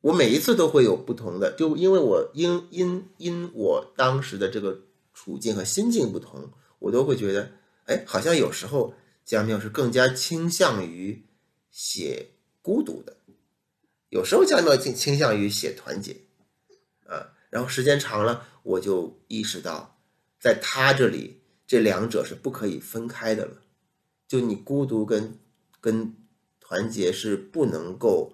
[0.00, 4.80] 我每一次都会有不同的，就因为我因因因我当时的这个。
[5.18, 7.50] 处境和心境不同，我都会觉得，
[7.86, 8.92] 哎，好像有时候
[9.24, 11.24] 江妙是更加倾向于
[11.70, 13.15] 写孤独的，
[14.08, 16.16] 有时候加缪倾倾向于写团结，
[17.06, 19.98] 啊，然后时间长了，我就意识到，
[20.40, 23.62] 在他这里，这两者是不可以分开的了，
[24.26, 25.38] 就你孤独跟
[25.80, 26.14] 跟
[26.60, 28.32] 团结是不能够，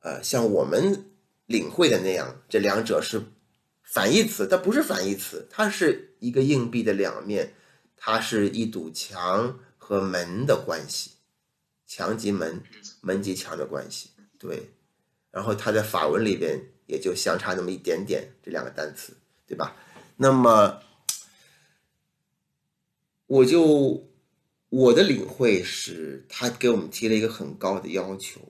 [0.00, 1.10] 呃，像我们
[1.46, 3.22] 领会的那样，这两者是。
[3.86, 7.52] 反义词，它不是反义词，它是一个硬币的两面，
[7.96, 11.12] 它是一堵墙和门的关系，
[11.86, 12.62] 墙及门，
[13.02, 14.08] 门及墙的关系。
[14.46, 14.70] 对，
[15.30, 19.16] 然后它在法文里边也就相差那么一点点，这两个单词，
[19.46, 19.74] 对吧？
[20.16, 20.82] 那么，
[23.26, 24.06] 我就
[24.68, 28.40] 我的领会是，他给我们提了一个很高的要求，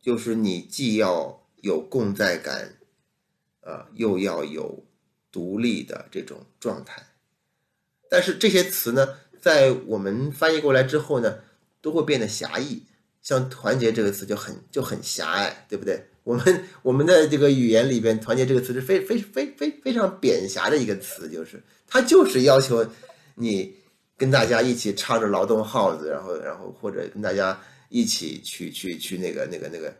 [0.00, 2.72] 就是你既要有共在感。
[3.66, 4.86] 啊，又要有
[5.32, 7.04] 独立的这种状态，
[8.08, 11.40] 但是这些词呢，在我们翻译过来之后呢，
[11.80, 12.84] 都会变得狭义。
[13.26, 16.00] 像“团结”这个词就很就很狭隘，对不对？
[16.22, 22.88] 我们我们的这个语言里边，“团结”这个词是非非非非非常扁狭的一个词，就是它就是要求
[23.34, 23.74] 你
[24.16, 29.92] 跟大家一起唱着劳动号子，然后然后或者跟大家一起去去去那个那个那个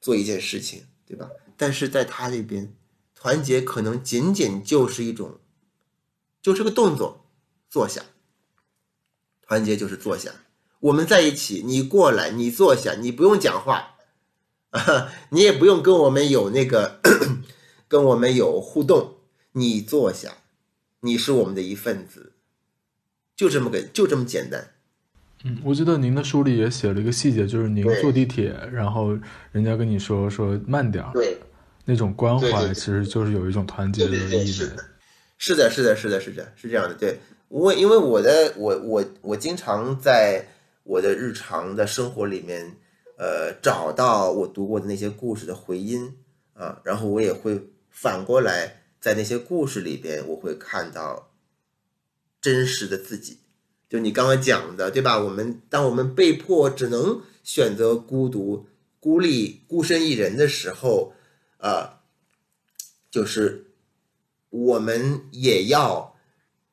[0.00, 1.28] 做一件事情，对吧？
[1.58, 2.74] 但是在他这边。
[3.22, 5.40] 团结可能仅仅就是一种，
[6.40, 7.26] 就是个动作，
[7.68, 8.00] 坐下。
[9.42, 10.32] 团结就是坐下，
[10.80, 13.96] 我们在一起，你过来，你坐下，你不用讲话，
[14.70, 17.00] 啊， 你也不用跟我们有那个，
[17.88, 19.14] 跟我们有互动，
[19.52, 20.30] 你坐下，
[21.00, 22.32] 你是我们的一份子，
[23.36, 24.70] 就这么个，就这么简单。
[25.44, 29.18] 嗯，我记得您的书里也写了一个细节，就是您坐地铁，然后
[29.52, 31.12] 人家跟你说说慢点儿。
[31.12, 31.38] 对。
[31.86, 34.44] 那种关怀其实就是有一种团结的意味。
[35.38, 36.94] 是的，是的，是的，是的，是这样的。
[36.94, 37.18] 对，
[37.48, 40.46] 我因为我的我我我经常在
[40.82, 42.76] 我的日常的生活里面，
[43.16, 46.16] 呃，找到我读过的那些故事的回音
[46.54, 47.60] 啊，然后我也会
[47.90, 51.32] 反过来在那些故事里边，我会看到
[52.40, 53.38] 真实的自己。
[53.88, 55.18] 就你刚刚讲的，对吧？
[55.18, 58.66] 我们当我们被迫只能选择孤独、
[58.98, 61.14] 孤立、孤身一人的时候。
[61.62, 62.00] 啊，
[63.10, 63.66] 就是
[64.48, 66.16] 我们也要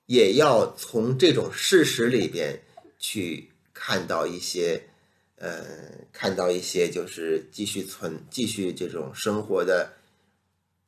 [0.05, 2.63] 也要从这种事实里边
[2.97, 4.89] 去看到一些，
[5.35, 5.63] 呃，
[6.11, 9.93] 看到一些就是继续存继续这种生活的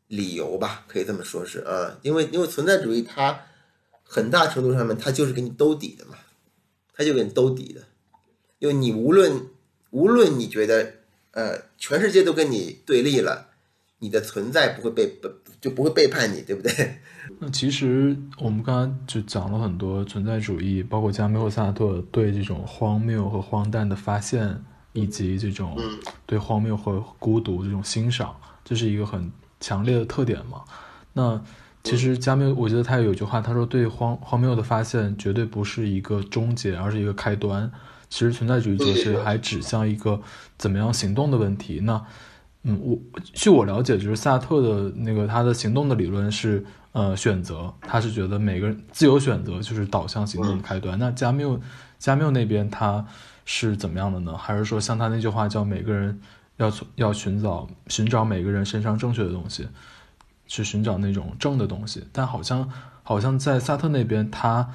[0.08, 3.46] 理由吧，可以这么说，是啊，因为因为存在主义它
[4.04, 6.18] 很大程度上面它就是给你兜底的嘛，
[6.94, 7.86] 它就给你兜底的，
[8.58, 9.48] 因为你无论
[9.92, 10.96] 无论你觉得
[11.32, 13.46] 呃全世界都跟你对立了。
[14.02, 15.28] 你的存在不会被不
[15.62, 17.00] 就不会背叛你，对不对？
[17.40, 25.78] 那其实我们刚刚就讲了很多存在主义，包括加缪和萨特对这种荒谬和荒诞的发现，以及这种
[26.26, 28.36] 对荒谬和孤独这种欣赏，
[28.66, 30.62] 这是一个很强烈的特点嘛？
[31.14, 31.42] 那
[31.84, 37.72] 其实加缪，我觉得他有句话，他说对荒荒谬的发现绝对不是一个终结，而是一个开端。
[38.10, 40.20] 其实存在主义哲学还指向一个
[40.58, 41.82] 怎么样行动的问题。
[41.84, 42.04] 那
[42.64, 51.00] 嗯，我据我了解，就是萨特的那个他的行动的理论是，呃，选择，他是觉得每个人自由选择就是导向行动的开端。
[51.00, 51.58] 那加缪，
[51.98, 53.06] 加缪那边他
[53.46, 54.36] 是怎么样的呢？
[54.36, 56.20] 还是说像他那句话叫每个人
[56.58, 59.66] 要从要寻找寻找每个人身上正确的东西，
[60.46, 62.04] 去寻找那种正的东西？
[62.12, 62.70] 但好像
[63.04, 64.70] 好像在萨特那边，他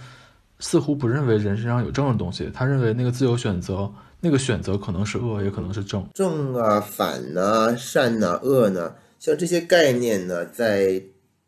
[0.58, 3.92] 似乎不认为人身上有正的东西，他认为那个自由选择。
[4.24, 6.08] 那个选择可能是恶，也可能是正。
[6.14, 8.94] 正啊，反呐，善呐，恶呢？
[9.20, 11.02] 像这些概念呢，在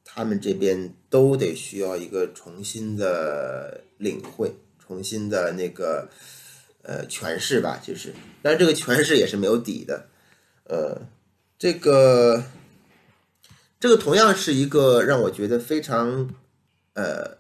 [0.04, 6.06] 他们这边都得需要一个重新的领会，重新的那个
[6.82, 7.80] 呃诠释吧。
[7.82, 8.12] 就是，
[8.42, 10.08] 但是这个诠释也是没有底的。
[10.64, 11.00] 呃，
[11.58, 12.44] 这个
[13.80, 16.28] 这个同样是一个让我觉得非常
[16.92, 17.38] 呃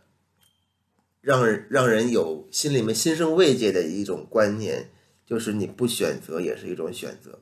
[1.20, 4.90] 让让人有心里面心生慰藉的一种观念，
[5.26, 7.38] 就是你不选择也是一种选择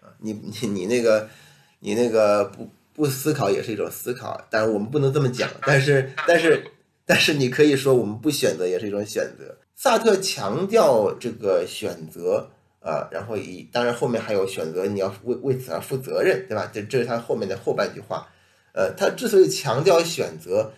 [0.00, 1.30] 啊，你你你那个
[1.78, 6.62] 你那个不不思考也是一种思考，但是我们不能这么讲，但是但是
[7.06, 9.56] 但是你可以说我们不选择也是一种选择。
[9.76, 12.50] 萨特强调这个选择。
[12.80, 16.70] 啊，然后以当然后面还有选择，你要为为此而负责任，对吧？
[16.72, 18.26] 这这是他后面的后半句话。
[18.72, 20.72] 呃，他之所以强调选择，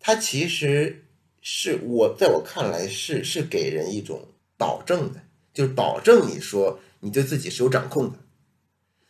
[0.00, 1.04] 他其实
[1.42, 4.26] 是我在我看来是是给人一种
[4.56, 5.20] 保证的，
[5.56, 8.18] 就是保证你说你对自己是有掌控的，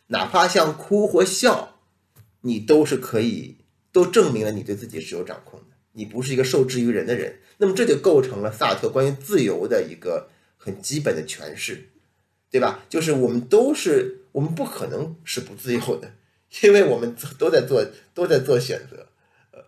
[0.07, 1.75] 哪怕像哭或笑，
[2.41, 3.57] 你都是可以，
[3.91, 7.39] 都证明了你对自己是有掌控的，你不是一个受制于人的人。
[7.57, 11.89] 那么这就构成了萨特关于自由的一个很基本的诠释。
[12.49, 12.85] 对吧？
[12.87, 16.13] 就是我们都是，我们不可能是不自由的，
[16.63, 19.09] 因为我们都在做，都在做选择。
[19.51, 19.59] 呃，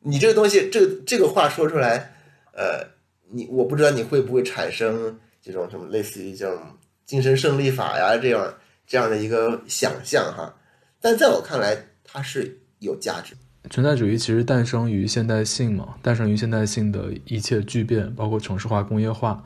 [0.00, 2.16] 你这个东西，这个这个话说出来，
[2.52, 2.88] 呃，
[3.30, 6.62] 你我不知道你会不会产生这种什么类似于这种
[7.04, 8.54] 精神胜利法呀这样
[8.86, 10.54] 这样的一个想象哈。
[11.00, 13.34] 但在我看来，它是有价值。
[13.70, 19.42] 存在主义其实诞生于现代性嘛，诞生于现代性的一切巨变，包括城市化、工业化。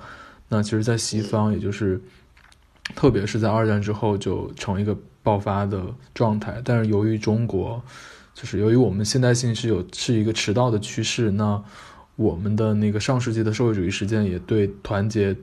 [0.49, 2.01] 那其实，在西方，也就是。
[2.97, 5.81] 特别是在二战之后就成一个爆发的
[6.13, 7.81] 状态，但是由于中国，
[8.35, 11.63] 就是由于我们现代性是有是一个迟到的趋势，那
[12.17, 15.35] 我们的那个上世纪的社会主义实践也对团结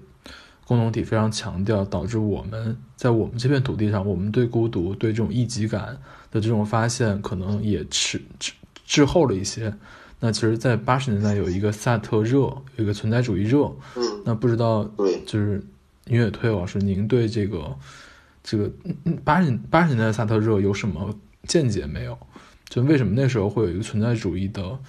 [0.69, 5.97] 共同体非常强调，导致我们在我们这片土地上，我们对孤独、对这种异己感
[6.29, 8.51] 的这种发现可能也迟滞
[8.85, 9.73] 滞后了一些。
[10.19, 12.41] 那其实，在八十年代有一个萨特热，
[12.75, 15.59] 有一个存在主义热，嗯，那不知道对，就是。
[16.05, 17.77] 音乐推老师，您对这个
[18.41, 18.71] 这个
[19.23, 21.13] 八十八十年代萨特热有什么
[21.43, 22.17] 见解没有？
[22.67, 24.79] 就为什么那时候会有一个存在主义的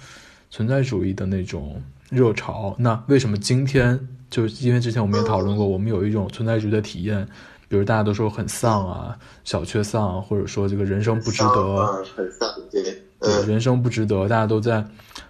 [0.49, 1.79] 存在主义的那种
[2.09, 2.75] 热潮？
[2.79, 7.23] 那为什么今天就是因为之前我们也讨论过，我们有一种存在主义的体验，
[7.67, 12.81] 比如大家都说很丧啊，小确丧，或者说这个人生不值得，很丧，对，
[13.19, 14.83] 对，人生不值得，大家都在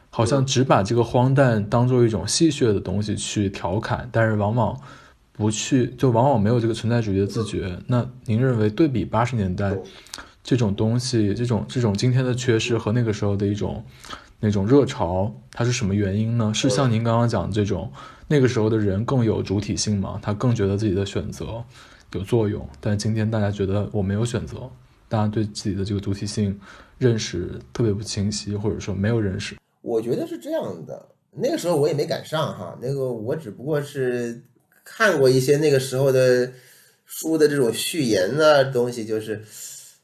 [0.10, 4.80] 好像只把这个荒诞当做一种戏谑的东西去调侃，但是往往。
[5.34, 7.76] 不去，就往往没有这个存在主义的自觉。
[7.88, 9.76] 那您认为对比八十年代
[10.43, 13.84] 这种东西，这种这种今天的缺失和那个时候的一种
[14.39, 16.52] 那种热潮，它是什么原因呢？
[16.54, 17.91] 是像您刚刚讲的这种
[18.32, 20.17] 那个时候的人更有主体性嘛？
[20.23, 21.61] 他更觉得自己的选择
[22.13, 24.71] 有作用，但今天大家觉得我没有选择，
[25.09, 26.57] 大家对自己的这个主体性
[26.97, 29.57] 认识特别不清晰，或者说没有认识。
[29.82, 34.41] 我觉得是这样的，那个时候我也没赶上哈，那个我只不过是。
[34.84, 36.51] 看过一些那个时候的
[37.05, 39.39] 书的这种序言啊东西，就是，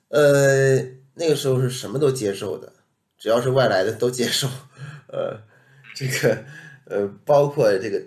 [0.10, 0.78] 呃，
[1.16, 2.72] 那个时候是什么都接受的，
[3.18, 4.48] 只要是外来的都接受，
[5.08, 5.36] 呃，
[5.96, 6.38] 这个，
[6.86, 8.00] 呃，包括这个，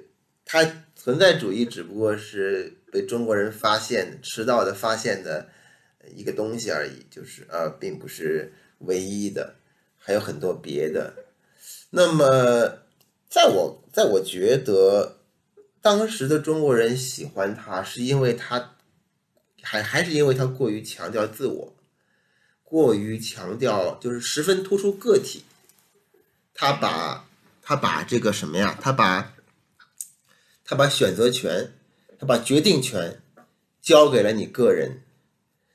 [0.52, 5.48] 它存在主义只不过是被中国人发现迟到的发现的
[6.12, 9.54] 一个东西而已，就是啊，并不是唯一的，
[9.96, 11.14] 还有很多别的。
[11.90, 12.80] 那么，
[13.28, 15.16] 在我在我觉得。
[15.82, 18.76] 当时的中国人喜欢他，是因为他，
[19.62, 21.74] 还还是因为他过于强调自我，
[22.62, 25.42] 过于强调就是十分突出个体。
[26.52, 27.26] 他把，
[27.62, 28.76] 他把这个什么呀？
[28.78, 29.32] 他把，
[30.70, 31.68] 他把选择权，
[32.16, 33.20] 他把决定权
[33.82, 35.02] 交给了你个人。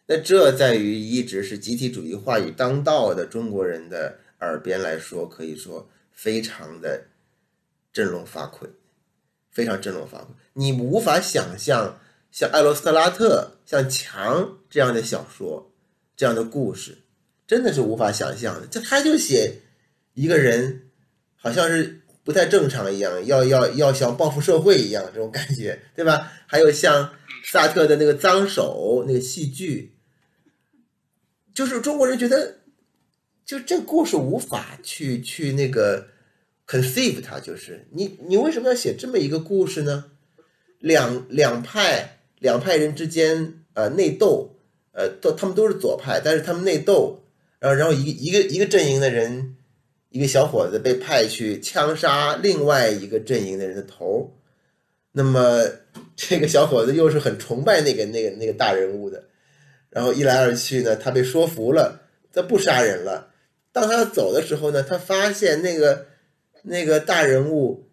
[0.05, 7.07] 那这在于一直是集体主义话语当道的中国人的耳边来说，可以说非常的
[7.91, 8.69] 振聋发聩。
[9.51, 11.99] 非常振聋发聩，你无法想象
[12.31, 15.73] 像艾罗斯特拉特、像强这样的小说、
[16.15, 16.97] 这样的故事，
[17.45, 18.67] 真的是无法想象的。
[18.67, 19.59] 就他就写
[20.13, 20.83] 一个人，
[21.35, 26.33] 好像是不太正常一样，要要要想报复社会一样，这种感觉， 对吧？
[26.45, 27.13] 还有像
[27.45, 29.95] 萨特的那个脏手那个戏剧，
[31.53, 32.57] 就是中国人觉得，
[33.45, 36.07] 就这故事无法去去那个。
[36.67, 40.05] conceive 它就是你，你为什么要写这么一个故事呢？
[40.79, 44.57] 两两派两派人之间呃内斗，
[44.91, 47.23] 呃都他们都是左派，但是他们内斗，
[47.59, 49.55] 然后然后一一个一个阵营的人，
[50.15, 54.33] 一个小伙子被派去枪杀另外一个阵营的人的头，
[55.11, 55.61] 那么
[56.15, 59.25] 这个小伙子又是很崇拜那个那个那个大人物的，
[59.89, 63.33] 然后一来二去呢，他被说服了，他不杀人了。
[63.73, 66.07] 当他要走的时候呢，他发现那个。
[66.67, 67.91] 那个大人物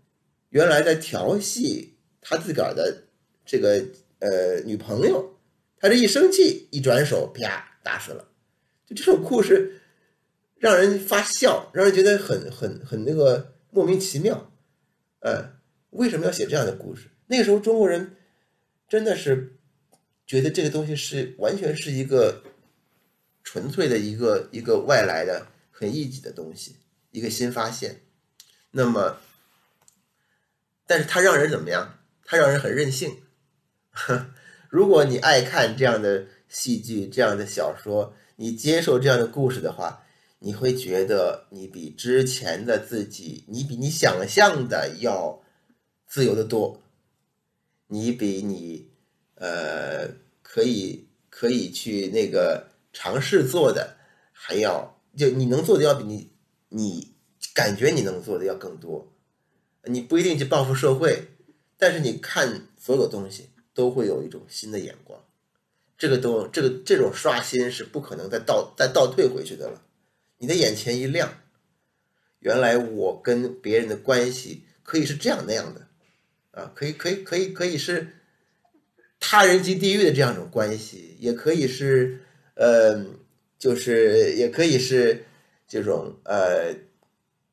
[0.48, 3.02] 原来在调戏他自个儿的
[3.44, 3.84] 这个
[4.18, 5.36] 呃女朋友，
[5.78, 8.26] 他这一生气一转手啪打死了。
[8.86, 9.81] 就这种故事，
[10.62, 14.48] 让人发笑，让人觉得很很很那个莫名其妙。
[15.18, 15.54] 呃，
[15.90, 17.10] 为什么要写这样的故事？
[17.26, 18.14] 那个时候中国人
[18.88, 19.58] 真的是
[20.24, 22.44] 觉得这个东西是完全是一个
[23.42, 26.76] 纯粹的一个一个外来的很异己的东西，
[27.10, 28.02] 一个新发现。
[28.70, 29.16] 那么，
[30.86, 31.98] 但是它让人怎么样？
[32.24, 33.16] 它让人很任性。
[34.70, 40.01] 如果你爱看这样的戏剧、这样的小说，你接受这样的故事的话，
[40.42, 45.42] 你会觉得你比之前的自己，你比你想象的要
[46.06, 46.82] 自由的多。
[47.86, 48.90] 你比你
[49.36, 50.08] 呃
[50.42, 53.96] 可以可以去那个尝试做的
[54.32, 56.30] 还要，就你能做的要比你
[56.68, 57.14] 你
[57.54, 59.12] 感觉你能做的要更多。
[59.84, 61.28] 你不一定去报复社会，
[61.78, 63.48] 但是你看所有东西。
[63.74, 65.18] 都会有一种新的眼光，
[65.96, 69.80] 这个都这个这种刷新是不可能再倒再倒退回去的了。
[70.42, 71.32] 你的眼前一亮，
[72.40, 75.86] 原来我跟别人的关系可以是这样那样的，
[76.50, 78.08] 啊，可以可以可以可以是
[79.20, 82.18] 他人及地狱的这样一种关系，也可以是
[82.56, 83.04] 呃，
[83.56, 85.24] 就是也可以是
[85.68, 86.74] 这种呃，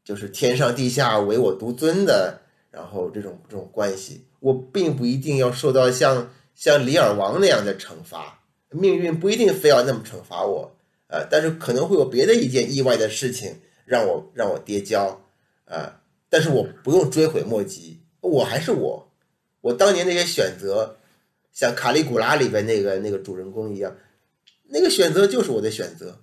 [0.03, 2.41] 就是天上地下唯我独尊的，
[2.71, 4.25] 然后这种这种关系。
[4.39, 10.75] 我并不一定要受到像像李尔王那样的惩罚，命运不一定非要那么惩罚我，
[11.09, 15.21] 呃，但是可能会有别的一件意外的事情让我让我跌跤，
[15.65, 19.11] 啊，但是我不用追悔莫及，我还是我，
[19.61, 20.97] 我当年那些选择，
[21.51, 23.95] 像卡利古拉里边那个那个主人公一样，
[24.69, 26.19] 那个选择就是我的选择，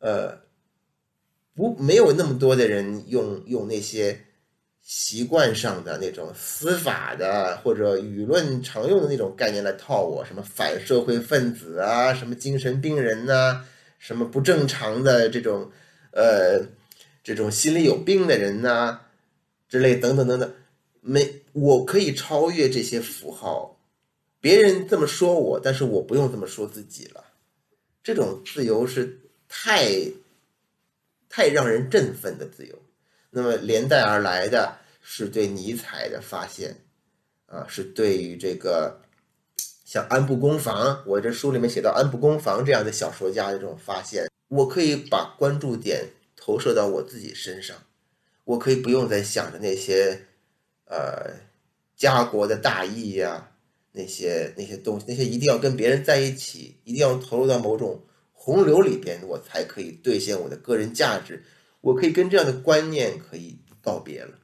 [0.00, 0.40] 呃，
[1.54, 4.24] 不没有那么多的人用用那些。
[4.90, 13.66] 习惯上的那种司法的或者舆论常用的那种概念来套我，什么反社会分子啊，什么精神病人呐，
[13.98, 15.70] 什么不正常的这种，
[16.12, 16.66] 呃，
[17.22, 19.00] 这种心里有病的人呐，
[19.68, 20.54] 之类等等等等，
[21.00, 23.80] 没，我可以超越这些符号，
[24.40, 27.24] 别人这么说我，但是我不用这么说自己了，
[28.02, 29.18] 这种自由是
[29.48, 29.88] 太，
[31.28, 32.74] 太让人振奋的自由。
[33.30, 36.74] 那么连带而来的是对尼采的发现，
[37.46, 39.00] 啊，是对于这个
[39.88, 46.04] 像安部公房，我这书里面写到安部公房这样的小说家的这种发现，我可以把关注点
[46.36, 47.74] 投射到我自己身上，
[48.44, 50.26] 我可以不用再想着那些，
[50.84, 51.32] 呃，
[51.96, 53.50] 家国的大义呀，
[53.92, 57.98] 那些那些东西，那些一定要跟别人在一起，一定要投入到某种
[58.34, 61.42] 洪流里边，我才可以兑现我的个人价值。
[61.80, 64.34] 我可以跟这样的观念可以告别了，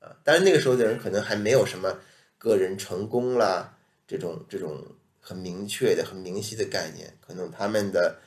[0.00, 1.96] 啊，当然那个时候的人可能还没有什么
[2.36, 3.78] 个人成功啦
[4.12, 4.84] 这种这种
[5.18, 8.18] 很明确的、很明晰的概念，可能他们的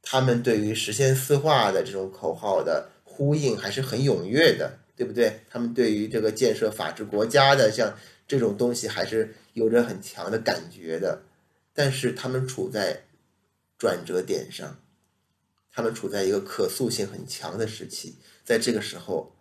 [0.00, 5.40] 他们对于实现四化的这种口号的呼应还是很踊跃的，对不对？
[5.50, 7.92] 他们对于这个建设法治国家的像
[8.28, 11.22] 这种东西还是有着很强的感觉的，
[11.74, 13.02] 但是他们处在
[13.76, 14.78] 转折点上。
[15.72, 18.14] 他们处在一个可塑性很强的时期，
[18.44, 19.34] 在这个时候，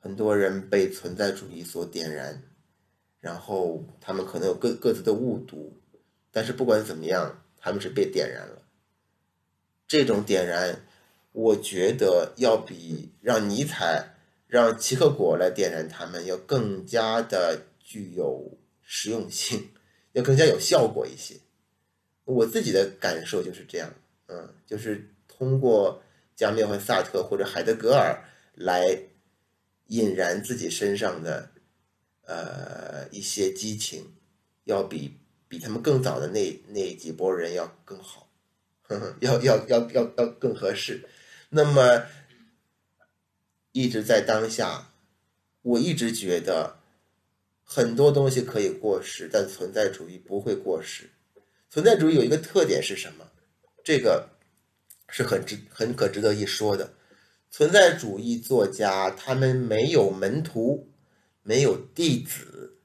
[0.00, 2.42] 很多人被存在主义所点燃，
[3.26, 5.76] 然后他们可能有各各自的误读，
[6.30, 8.62] 但是不管怎么样，他们是被点燃了。
[9.88, 10.82] 这种点燃，
[11.32, 14.14] 我觉得要比让尼采、
[14.46, 19.70] 让齐克果来点燃他们要更加的具有实用性，
[20.12, 21.34] 要更加有效果一些。
[22.24, 23.92] 我自己的感受就是这样，
[24.28, 25.10] 嗯，就是。
[25.38, 26.02] 通过
[26.34, 28.24] 加缪和萨特或者海德格尔
[28.54, 28.98] 来
[29.88, 31.50] 引燃自己身上的
[32.26, 34.12] 呃一些激情，
[34.64, 35.16] 要比
[35.48, 38.28] 比他们更早的那那几波人要更好，
[38.82, 41.08] 呵呵要要要要要更合适。
[41.48, 42.04] 那么
[43.72, 44.92] 一直在当下，
[45.62, 46.76] 我一直觉得
[47.64, 51.10] 很多东西可以过时，但存在主义不会过时。
[51.70, 53.26] 存在主义有一个特点是什么？
[53.82, 54.30] 这个。
[55.08, 56.92] 是很值很可值得一说的，
[57.48, 60.90] 存在主义作家他们没有门徒，
[61.46, 62.76] 没有弟子，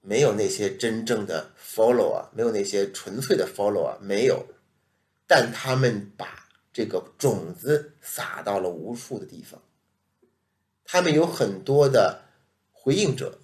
[0.00, 4.44] 没有那些真正的 follower，没有那些纯粹的 follower，没有，
[5.28, 9.62] 但他们把这个种子撒到了无数的地方，
[10.84, 12.24] 他们有很多的
[12.72, 13.38] 回应者，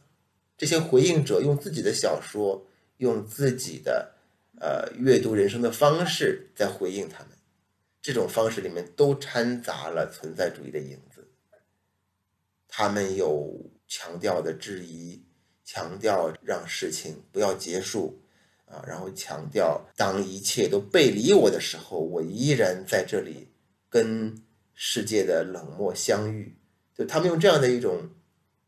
[0.59, 2.67] 这些回应者用自己的小说，
[2.97, 4.17] 用自己的
[4.59, 7.29] 呃阅读人生的方式在回应他们。
[8.03, 11.29] 这种方式里面都掺杂了存在主义的影子，
[12.67, 15.21] 他们有强调的质疑，
[15.65, 18.23] 强调让事情不要结束，
[18.65, 23.49] 啊，然后强调当一切都背离我的时候，我依然在这里
[23.89, 24.41] 跟
[24.75, 26.57] 世界的冷漠相遇。
[26.95, 28.09] 就他们用这样的一种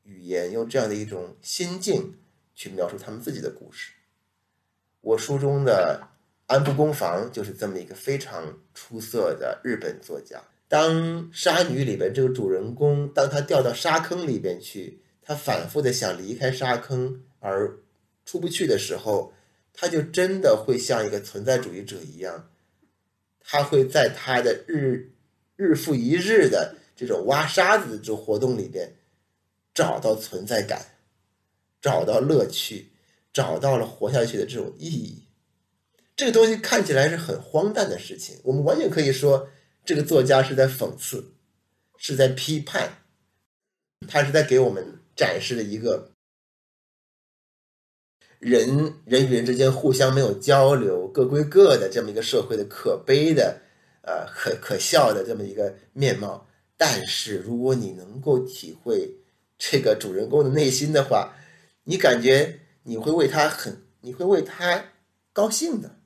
[0.03, 2.19] 语言，用这样的一种心境
[2.53, 3.93] 去描述他们自己的故事。
[5.03, 6.09] 我书中的
[6.47, 10.43] 安部公房就是这么一个非常出色的日本作家。
[10.67, 10.91] 当
[11.33, 15.01] 《沙女》里边这个主人公，当他掉到沙坑里边去，
[15.33, 17.79] 他反复的想离开沙坑而
[18.27, 19.33] 出不去的时候，
[19.73, 22.51] 他就真的会像一个存在主义者一样，
[23.41, 25.11] 他会在他的日
[25.57, 28.95] 日复一日的这种挖沙子的这种活动里边
[29.73, 30.85] 找到存在感，
[31.81, 32.91] 找到乐趣，
[33.33, 35.23] 找到了活下去的这种意义。
[36.15, 39.49] 这个东西看起来是很荒诞的事情，我们完全可以说
[39.83, 41.33] 这个作家是在讽刺，
[41.97, 42.99] 是在批判，
[44.07, 46.13] 他是在给我们展示了一个
[48.39, 53.61] 人人与人之间互相没有交流、各归各的这么一个社会的可悲的、
[54.03, 56.49] 呃可可笑的这么一个面貌。
[56.77, 59.17] 但是，如果你能够体会
[59.57, 61.33] 这个主人公的内心的话，
[61.85, 64.85] 你感觉你会为他很，你会为他
[65.33, 66.01] 高兴的。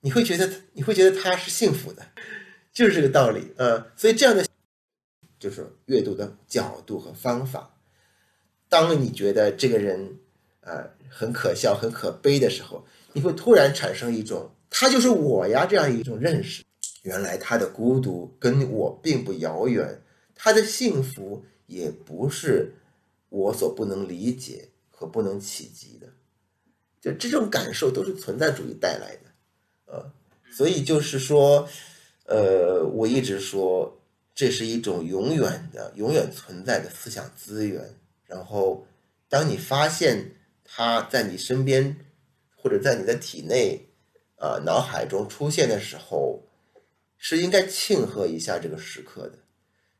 [0.00, 2.02] 你会觉得你会觉得他是幸福的，
[2.72, 3.86] 就是这个道理啊。
[3.96, 4.44] 所以这样的
[5.38, 7.78] 就是阅读的角度和方法。
[8.70, 10.16] 当你觉得这个人
[10.62, 12.82] 啊很可笑、很可悲的时候，
[13.12, 16.64] 你会突然产生一种“他就是我呀”这样一种认识。
[17.02, 20.00] 原来他的孤独跟我并不遥远，
[20.34, 22.72] 他的幸福也不是
[23.28, 26.06] 我所不能理解和不能企及的。
[27.00, 29.30] 就这种感受都是存在主义带来的。
[29.86, 30.12] 呃，
[30.52, 31.66] 所以就是说，
[32.26, 33.98] 呃，我一直说
[34.34, 37.82] 这是一种永远的、永远存在的思想资源。
[38.30, 38.86] 然后，
[39.28, 41.96] 当你发现它在你身边
[42.54, 43.88] 或者在你的体内、
[44.36, 46.40] 啊脑海中出现的时候，
[47.18, 49.38] 是应该庆贺一下这个时刻的。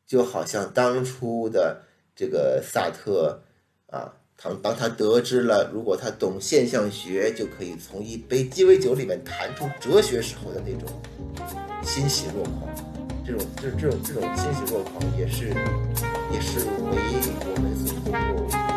[0.07, 1.83] 就好像当初的
[2.15, 3.43] 这个萨特
[3.89, 4.15] 啊。
[4.43, 10.89] 当当他得知了，如果他懂现象学，就可以从一杯鸡尾酒里面弹出哲学时候的那种
[11.85, 12.75] 欣喜若狂，
[13.23, 15.49] 这种这这种这种欣喜若狂，也是
[16.33, 16.97] 也是为
[17.45, 17.80] 我们
[18.11, 18.70] 所通过。